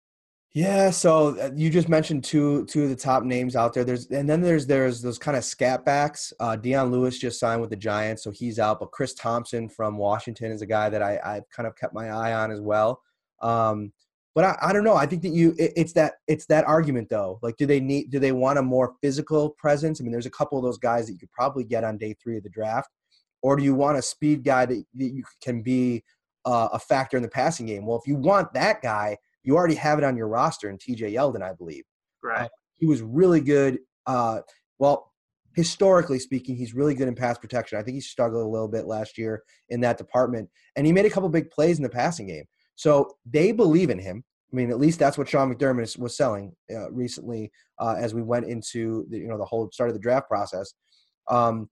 Yeah, 0.56 0.92
so 0.92 1.40
uh, 1.40 1.50
you 1.56 1.72
just 1.72 1.90
mentioned 1.90 2.24
two 2.24 2.66
two 2.66 2.84
of 2.84 2.90
the 2.90 2.96
top 2.96 3.24
names 3.24 3.56
out 3.56 3.74
there. 3.74 3.84
There's 3.84 4.06
and 4.12 4.30
then 4.30 4.40
there's 4.40 4.68
there's 4.68 5.02
those 5.02 5.18
kind 5.18 5.36
of 5.36 5.44
scat 5.44 5.84
backs. 5.84 6.32
Uh, 6.40 6.56
Dion 6.56 6.92
Lewis 6.92 7.18
just 7.18 7.40
signed 7.40 7.60
with 7.60 7.72
the 7.72 7.76
Giants, 7.76 8.24
so 8.24 8.30
he's 8.30 8.60
out. 8.60 8.80
But 8.80 8.92
Chris 8.92 9.16
Thompson 9.16 9.68
from 9.68 9.98
Washington 9.98 10.52
is 10.52 10.62
a 10.62 10.68
guy 10.68 10.90
that 10.90 11.02
I 11.02 11.20
I've 11.24 11.50
kind 11.50 11.66
of 11.66 11.76
kept 11.76 11.96
my 11.96 12.10
eye 12.10 12.34
on 12.34 12.52
as 12.52 12.62
well. 12.62 13.02
Um, 13.42 13.94
but 14.36 14.44
I, 14.44 14.58
I 14.62 14.74
don't 14.74 14.84
know. 14.84 14.96
I 14.96 15.08
think 15.08 15.24
that 15.24 15.30
you 15.30 15.56
it, 15.58 15.74
it's 15.76 15.94
that 15.94 16.14
it's 16.28 16.46
that 16.48 16.66
argument 16.66 17.10
though. 17.10 17.40
Like, 17.42 17.58
do 17.58 17.66
they 17.66 17.80
need 17.80 18.12
do 18.12 18.20
they 18.20 18.32
want 18.32 18.60
a 18.60 18.64
more 18.64 18.94
physical 19.02 19.50
presence? 19.52 20.00
I 20.00 20.04
mean, 20.04 20.12
there's 20.12 20.28
a 20.28 20.32
couple 20.32 20.60
of 20.60 20.64
those 20.64 20.78
guys 20.78 21.08
that 21.08 21.14
you 21.14 21.20
could 21.20 21.32
probably 21.32 21.64
get 21.64 21.84
on 21.84 21.98
day 21.98 22.16
three 22.22 22.38
of 22.38 22.44
the 22.44 22.50
draft, 22.50 22.92
or 23.42 23.56
do 23.56 23.64
you 23.64 23.74
want 23.74 23.98
a 23.98 24.04
speed 24.04 24.44
guy 24.44 24.68
that, 24.68 24.86
that 24.96 25.14
you 25.14 25.24
can 25.42 25.64
be 25.64 26.04
uh, 26.46 26.70
a 26.74 26.80
factor 26.80 27.18
in 27.18 27.24
the 27.24 27.30
passing 27.30 27.66
game? 27.66 27.88
Well, 27.88 27.98
if 27.98 28.08
you 28.08 28.16
want 28.18 28.54
that 28.54 28.84
guy 28.84 29.18
you 29.44 29.56
already 29.56 29.76
have 29.76 29.98
it 29.98 30.04
on 30.04 30.18
your 30.18 30.28
roster 30.28 30.70
in 30.70 30.78
TJ 30.78 31.14
Yeldon, 31.14 31.42
I 31.42 31.54
believe. 31.54 31.84
Right. 32.24 32.46
Uh, 32.46 32.50
he 32.76 32.86
was 32.86 33.02
really 33.02 33.42
good. 33.42 33.80
Uh, 34.06 34.40
well, 34.80 35.12
historically 35.56 36.20
speaking, 36.20 36.56
he's 36.56 36.74
really 36.74 36.96
good 36.96 37.08
in 37.08 37.16
pass 37.16 37.38
protection. 37.38 37.78
I 37.78 37.84
think 37.84 37.96
he 37.96 38.02
struggled 38.02 38.46
a 38.46 38.50
little 38.50 38.68
bit 38.68 38.86
last 38.86 39.18
year 39.18 39.44
in 39.70 39.82
that 39.82 39.98
department, 39.98 40.50
and 40.76 40.86
he 40.86 40.94
made 40.94 41.06
a 41.06 41.10
couple 41.10 41.30
big 41.30 41.50
plays 41.52 41.78
in 41.78 41.84
the 41.84 41.90
passing 41.90 42.28
game. 42.28 42.46
So 42.76 43.18
they 43.26 43.52
believe 43.52 43.90
in 43.90 44.00
him. 44.00 44.24
I 44.52 44.56
mean, 44.56 44.70
at 44.70 44.80
least 44.80 45.00
that's 45.00 45.18
what 45.18 45.28
Sean 45.28 45.54
McDermott 45.54 45.98
was 45.98 46.16
selling 46.16 46.54
uh, 46.74 46.92
recently 46.92 47.52
uh, 47.80 47.96
as 47.98 48.14
we 48.14 48.22
went 48.22 48.46
into 48.46 49.06
the, 49.10 49.18
you 49.18 49.28
know 49.28 49.38
the 49.38 49.46
whole 49.46 49.70
start 49.72 49.90
of 49.90 49.96
the 49.96 50.00
draft 50.00 50.28
process. 50.28 50.74
Um, 51.30 51.70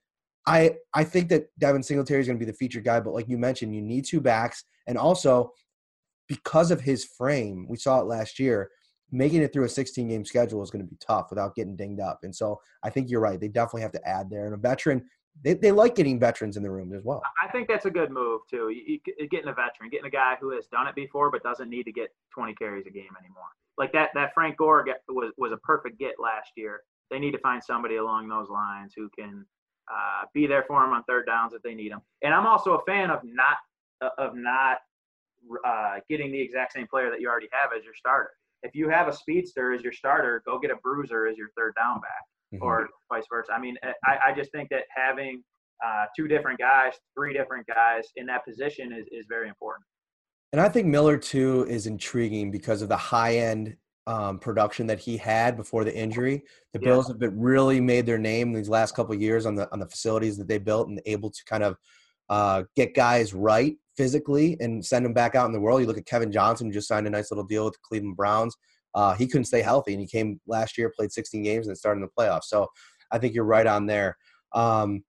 I 0.47 0.75
I 0.93 1.03
think 1.03 1.29
that 1.29 1.47
Devin 1.59 1.83
Singletary 1.83 2.21
is 2.21 2.27
going 2.27 2.39
to 2.39 2.45
be 2.45 2.51
the 2.51 2.57
featured 2.57 2.83
guy, 2.83 2.99
but 2.99 3.13
like 3.13 3.29
you 3.29 3.37
mentioned, 3.37 3.75
you 3.75 3.81
need 3.81 4.05
two 4.05 4.21
backs, 4.21 4.63
and 4.87 4.97
also 4.97 5.51
because 6.31 6.71
of 6.71 6.79
his 6.79 7.03
frame, 7.03 7.65
we 7.67 7.75
saw 7.75 7.99
it 7.99 8.05
last 8.05 8.39
year, 8.39 8.69
making 9.11 9.41
it 9.41 9.51
through 9.51 9.65
a 9.65 9.69
16 9.69 10.07
game 10.07 10.23
schedule 10.23 10.63
is 10.63 10.71
going 10.71 10.81
to 10.81 10.89
be 10.89 10.95
tough 10.95 11.29
without 11.29 11.55
getting 11.55 11.75
dinged 11.75 11.99
up. 11.99 12.21
And 12.23 12.33
so 12.33 12.61
I 12.83 12.89
think 12.89 13.09
you're 13.09 13.19
right. 13.19 13.37
They 13.37 13.49
definitely 13.49 13.81
have 13.81 13.91
to 13.91 14.07
add 14.07 14.29
there. 14.29 14.45
And 14.45 14.53
a 14.53 14.57
veteran, 14.57 15.03
they, 15.43 15.55
they 15.55 15.73
like 15.73 15.93
getting 15.93 16.21
veterans 16.21 16.55
in 16.55 16.63
the 16.63 16.71
room 16.71 16.93
as 16.93 17.03
well. 17.03 17.21
I 17.43 17.49
think 17.49 17.67
that's 17.67 17.85
a 17.85 17.91
good 17.91 18.11
move, 18.11 18.43
too. 18.49 18.69
You, 18.69 18.97
you, 19.17 19.27
getting 19.27 19.49
a 19.49 19.53
veteran, 19.53 19.89
getting 19.91 20.05
a 20.05 20.09
guy 20.09 20.37
who 20.39 20.51
has 20.51 20.67
done 20.67 20.87
it 20.87 20.95
before 20.95 21.29
but 21.29 21.43
doesn't 21.43 21.69
need 21.69 21.83
to 21.83 21.91
get 21.91 22.15
20 22.33 22.53
carries 22.53 22.87
a 22.87 22.91
game 22.91 23.11
anymore. 23.19 23.49
Like 23.77 23.91
that, 23.91 24.11
that 24.13 24.33
Frank 24.33 24.55
Gore 24.55 24.85
was, 25.09 25.33
was 25.37 25.51
a 25.51 25.57
perfect 25.57 25.99
get 25.99 26.13
last 26.17 26.51
year. 26.55 26.79
They 27.09 27.19
need 27.19 27.31
to 27.31 27.39
find 27.39 27.61
somebody 27.61 27.97
along 27.97 28.29
those 28.29 28.47
lines 28.47 28.93
who 28.95 29.09
can 29.19 29.45
uh, 29.93 30.23
be 30.33 30.47
there 30.47 30.63
for 30.65 30.79
them 30.79 30.93
on 30.93 31.03
third 31.03 31.25
downs 31.25 31.51
if 31.53 31.61
they 31.61 31.73
need 31.73 31.91
them. 31.91 32.01
And 32.21 32.33
I'm 32.33 32.47
also 32.47 32.75
a 32.75 32.85
fan 32.85 33.11
of 33.11 33.19
not 33.25 33.57
of 34.17 34.35
not 34.35 34.79
uh, 35.65 35.95
getting 36.09 36.31
the 36.31 36.39
exact 36.39 36.73
same 36.73 36.87
player 36.87 37.09
that 37.09 37.21
you 37.21 37.29
already 37.29 37.49
have 37.51 37.71
as 37.77 37.83
your 37.83 37.93
starter. 37.95 38.31
If 38.63 38.75
you 38.75 38.89
have 38.89 39.07
a 39.07 39.13
speedster 39.13 39.73
as 39.73 39.81
your 39.81 39.93
starter, 39.93 40.43
go 40.45 40.59
get 40.59 40.71
a 40.71 40.75
bruiser 40.83 41.27
as 41.27 41.37
your 41.37 41.49
third 41.57 41.73
down 41.75 41.99
back, 41.99 42.23
mm-hmm. 42.53 42.63
or 42.63 42.89
vice 43.11 43.25
versa. 43.29 43.51
I 43.53 43.59
mean, 43.59 43.75
I, 44.05 44.17
I 44.27 44.33
just 44.33 44.51
think 44.51 44.69
that 44.69 44.83
having 44.95 45.43
uh, 45.83 46.05
two 46.15 46.27
different 46.27 46.59
guys, 46.59 46.93
three 47.17 47.33
different 47.33 47.65
guys 47.67 48.05
in 48.15 48.25
that 48.27 48.45
position 48.45 48.93
is, 48.93 49.07
is 49.11 49.25
very 49.27 49.47
important. 49.47 49.83
And 50.53 50.61
I 50.61 50.69
think 50.69 50.87
Miller 50.87 51.17
too 51.17 51.65
is 51.69 51.87
intriguing 51.87 52.51
because 52.51 52.81
of 52.81 52.89
the 52.89 52.97
high 52.97 53.37
end 53.37 53.75
um, 54.07 54.39
production 54.39 54.87
that 54.87 54.99
he 54.99 55.17
had 55.17 55.55
before 55.55 55.83
the 55.83 55.95
injury. 55.95 56.43
The 56.73 56.79
yeah. 56.79 56.89
Bills 56.89 57.07
have 57.07 57.19
been 57.19 57.39
really 57.39 57.79
made 57.79 58.05
their 58.05 58.17
name 58.17 58.51
these 58.51 58.69
last 58.69 58.95
couple 58.95 59.15
years 59.15 59.45
on 59.45 59.55
the 59.55 59.71
on 59.71 59.79
the 59.79 59.87
facilities 59.87 60.37
that 60.37 60.47
they 60.47 60.57
built 60.57 60.89
and 60.89 61.01
able 61.05 61.29
to 61.29 61.43
kind 61.45 61.63
of 61.63 61.77
uh, 62.29 62.63
get 62.75 62.93
guys 62.93 63.33
right 63.33 63.75
physically 63.97 64.57
and 64.59 64.85
send 64.85 65.05
them 65.05 65.13
back 65.13 65.35
out 65.35 65.45
in 65.45 65.53
the 65.53 65.59
world. 65.59 65.81
You 65.81 65.87
look 65.87 65.97
at 65.97 66.05
Kevin 66.05 66.31
Johnson, 66.31 66.67
who 66.67 66.73
just 66.73 66.87
signed 66.87 67.07
a 67.07 67.09
nice 67.09 67.31
little 67.31 67.43
deal 67.43 67.65
with 67.65 67.73
the 67.73 67.79
Cleveland 67.83 68.17
Browns. 68.17 68.55
Uh, 68.93 69.13
he 69.13 69.27
couldn't 69.27 69.45
stay 69.45 69.61
healthy, 69.61 69.93
and 69.93 70.01
he 70.01 70.07
came 70.07 70.39
last 70.47 70.77
year, 70.77 70.91
played 70.95 71.11
16 71.11 71.43
games, 71.43 71.67
and 71.67 71.77
started 71.77 72.01
in 72.01 72.07
the 72.07 72.21
playoffs. 72.23 72.45
So 72.45 72.67
I 73.11 73.17
think 73.17 73.33
you're 73.33 73.45
right 73.45 73.67
on 73.67 73.85
there. 73.85 74.17
Um, 74.53 75.03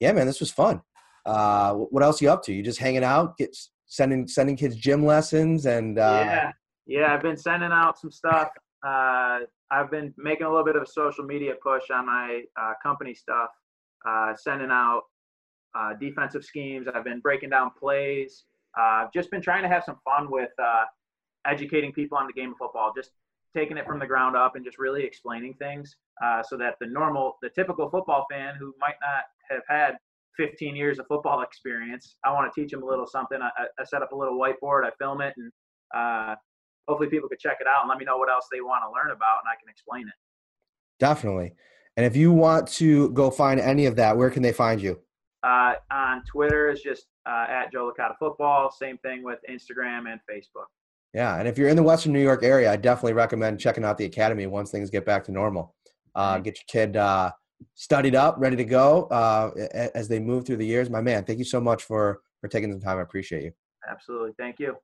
yeah, 0.00 0.12
man, 0.12 0.26
this 0.26 0.40
was 0.40 0.50
fun. 0.50 0.80
Uh, 1.24 1.74
what 1.74 2.02
else 2.02 2.20
you 2.20 2.30
up 2.30 2.42
to? 2.44 2.52
You 2.52 2.62
just 2.62 2.78
hanging 2.78 3.04
out, 3.04 3.36
get 3.38 3.56
sending 3.86 4.26
sending 4.26 4.56
kids 4.56 4.76
gym 4.76 5.04
lessons, 5.06 5.66
and 5.66 5.98
uh, 5.98 6.24
yeah, 6.26 6.52
yeah. 6.86 7.14
I've 7.14 7.22
been 7.22 7.36
sending 7.36 7.70
out 7.72 7.98
some 7.98 8.10
stuff. 8.10 8.48
Uh, 8.84 9.40
I've 9.70 9.90
been 9.90 10.12
making 10.18 10.46
a 10.46 10.50
little 10.50 10.64
bit 10.64 10.76
of 10.76 10.82
a 10.82 10.86
social 10.86 11.24
media 11.24 11.54
push 11.62 11.84
on 11.90 12.06
my 12.06 12.42
uh, 12.60 12.72
company 12.82 13.14
stuff, 13.14 13.50
uh, 14.06 14.34
sending 14.36 14.70
out 14.70 15.02
uh, 15.74 15.94
defensive 16.00 16.44
schemes. 16.44 16.86
I've 16.92 17.04
been 17.04 17.20
breaking 17.20 17.50
down 17.50 17.70
plays. 17.78 18.44
Uh, 18.78 19.04
I've 19.04 19.12
just 19.12 19.30
been 19.30 19.42
trying 19.42 19.62
to 19.62 19.68
have 19.68 19.84
some 19.84 19.96
fun 20.04 20.30
with 20.30 20.50
uh, 20.62 20.84
educating 21.46 21.92
people 21.92 22.18
on 22.18 22.26
the 22.26 22.32
game 22.32 22.52
of 22.52 22.58
football, 22.58 22.92
just 22.94 23.10
taking 23.54 23.76
it 23.76 23.86
from 23.86 23.98
the 23.98 24.06
ground 24.06 24.36
up 24.36 24.56
and 24.56 24.64
just 24.64 24.78
really 24.78 25.04
explaining 25.04 25.54
things 25.54 25.96
uh, 26.24 26.42
so 26.42 26.56
that 26.56 26.76
the 26.80 26.86
normal, 26.86 27.36
the 27.42 27.50
typical 27.50 27.90
football 27.90 28.26
fan 28.30 28.54
who 28.58 28.74
might 28.80 28.94
not 29.02 29.24
have 29.50 29.62
had 29.68 29.96
15 30.38 30.74
years 30.74 30.98
of 30.98 31.06
football 31.06 31.42
experience, 31.48 32.16
I 32.24 32.32
want 32.32 32.52
to 32.52 32.60
teach 32.60 32.70
them 32.70 32.82
a 32.82 32.86
little 32.86 33.06
something. 33.06 33.38
I, 33.42 33.50
I 33.78 33.84
set 33.84 34.02
up 34.02 34.12
a 34.12 34.16
little 34.16 34.38
whiteboard, 34.38 34.84
I 34.84 34.90
film 34.98 35.20
it, 35.20 35.34
and 35.36 35.52
uh, 35.94 36.34
hopefully 36.88 37.10
people 37.10 37.28
could 37.28 37.38
check 37.38 37.58
it 37.60 37.66
out 37.66 37.82
and 37.82 37.88
let 37.88 37.98
me 37.98 38.04
know 38.04 38.16
what 38.16 38.30
else 38.30 38.46
they 38.50 38.60
want 38.60 38.82
to 38.84 38.90
learn 38.90 39.14
about, 39.14 39.40
and 39.44 39.50
I 39.50 39.56
can 39.60 39.68
explain 39.68 40.08
it. 40.08 40.14
Definitely. 40.98 41.54
And 41.96 42.06
if 42.06 42.16
you 42.16 42.32
want 42.32 42.68
to 42.68 43.10
go 43.10 43.30
find 43.30 43.60
any 43.60 43.86
of 43.86 43.96
that, 43.96 44.16
where 44.16 44.30
can 44.30 44.42
they 44.42 44.52
find 44.52 44.80
you? 44.80 45.00
Uh, 45.42 45.74
on 45.90 46.22
Twitter 46.24 46.70
is 46.70 46.80
just 46.80 47.06
uh, 47.26 47.46
at 47.48 47.72
Joe 47.72 47.92
Licata 47.92 48.14
Football. 48.18 48.70
Same 48.70 48.98
thing 48.98 49.24
with 49.24 49.38
Instagram 49.50 50.10
and 50.10 50.20
Facebook. 50.30 50.66
Yeah, 51.14 51.38
and 51.38 51.46
if 51.46 51.58
you're 51.58 51.68
in 51.68 51.76
the 51.76 51.82
Western 51.82 52.12
New 52.12 52.22
York 52.22 52.42
area, 52.42 52.72
I 52.72 52.76
definitely 52.76 53.12
recommend 53.12 53.60
checking 53.60 53.84
out 53.84 53.98
the 53.98 54.06
academy 54.06 54.46
once 54.46 54.70
things 54.70 54.88
get 54.88 55.04
back 55.04 55.24
to 55.24 55.32
normal. 55.32 55.74
Uh, 56.14 56.38
get 56.38 56.56
your 56.56 56.64
kid 56.68 56.96
uh, 56.96 57.32
studied 57.74 58.14
up, 58.14 58.36
ready 58.38 58.56
to 58.56 58.64
go 58.64 59.04
uh, 59.04 59.50
as 59.94 60.08
they 60.08 60.18
move 60.18 60.46
through 60.46 60.56
the 60.56 60.66
years. 60.66 60.90
My 60.90 61.00
man, 61.00 61.24
thank 61.24 61.38
you 61.38 61.44
so 61.44 61.60
much 61.60 61.82
for 61.82 62.20
for 62.40 62.48
taking 62.48 62.70
some 62.72 62.80
time. 62.80 62.98
I 62.98 63.02
appreciate 63.02 63.44
you. 63.44 63.52
Absolutely, 63.88 64.32
thank 64.38 64.58
you. 64.58 64.76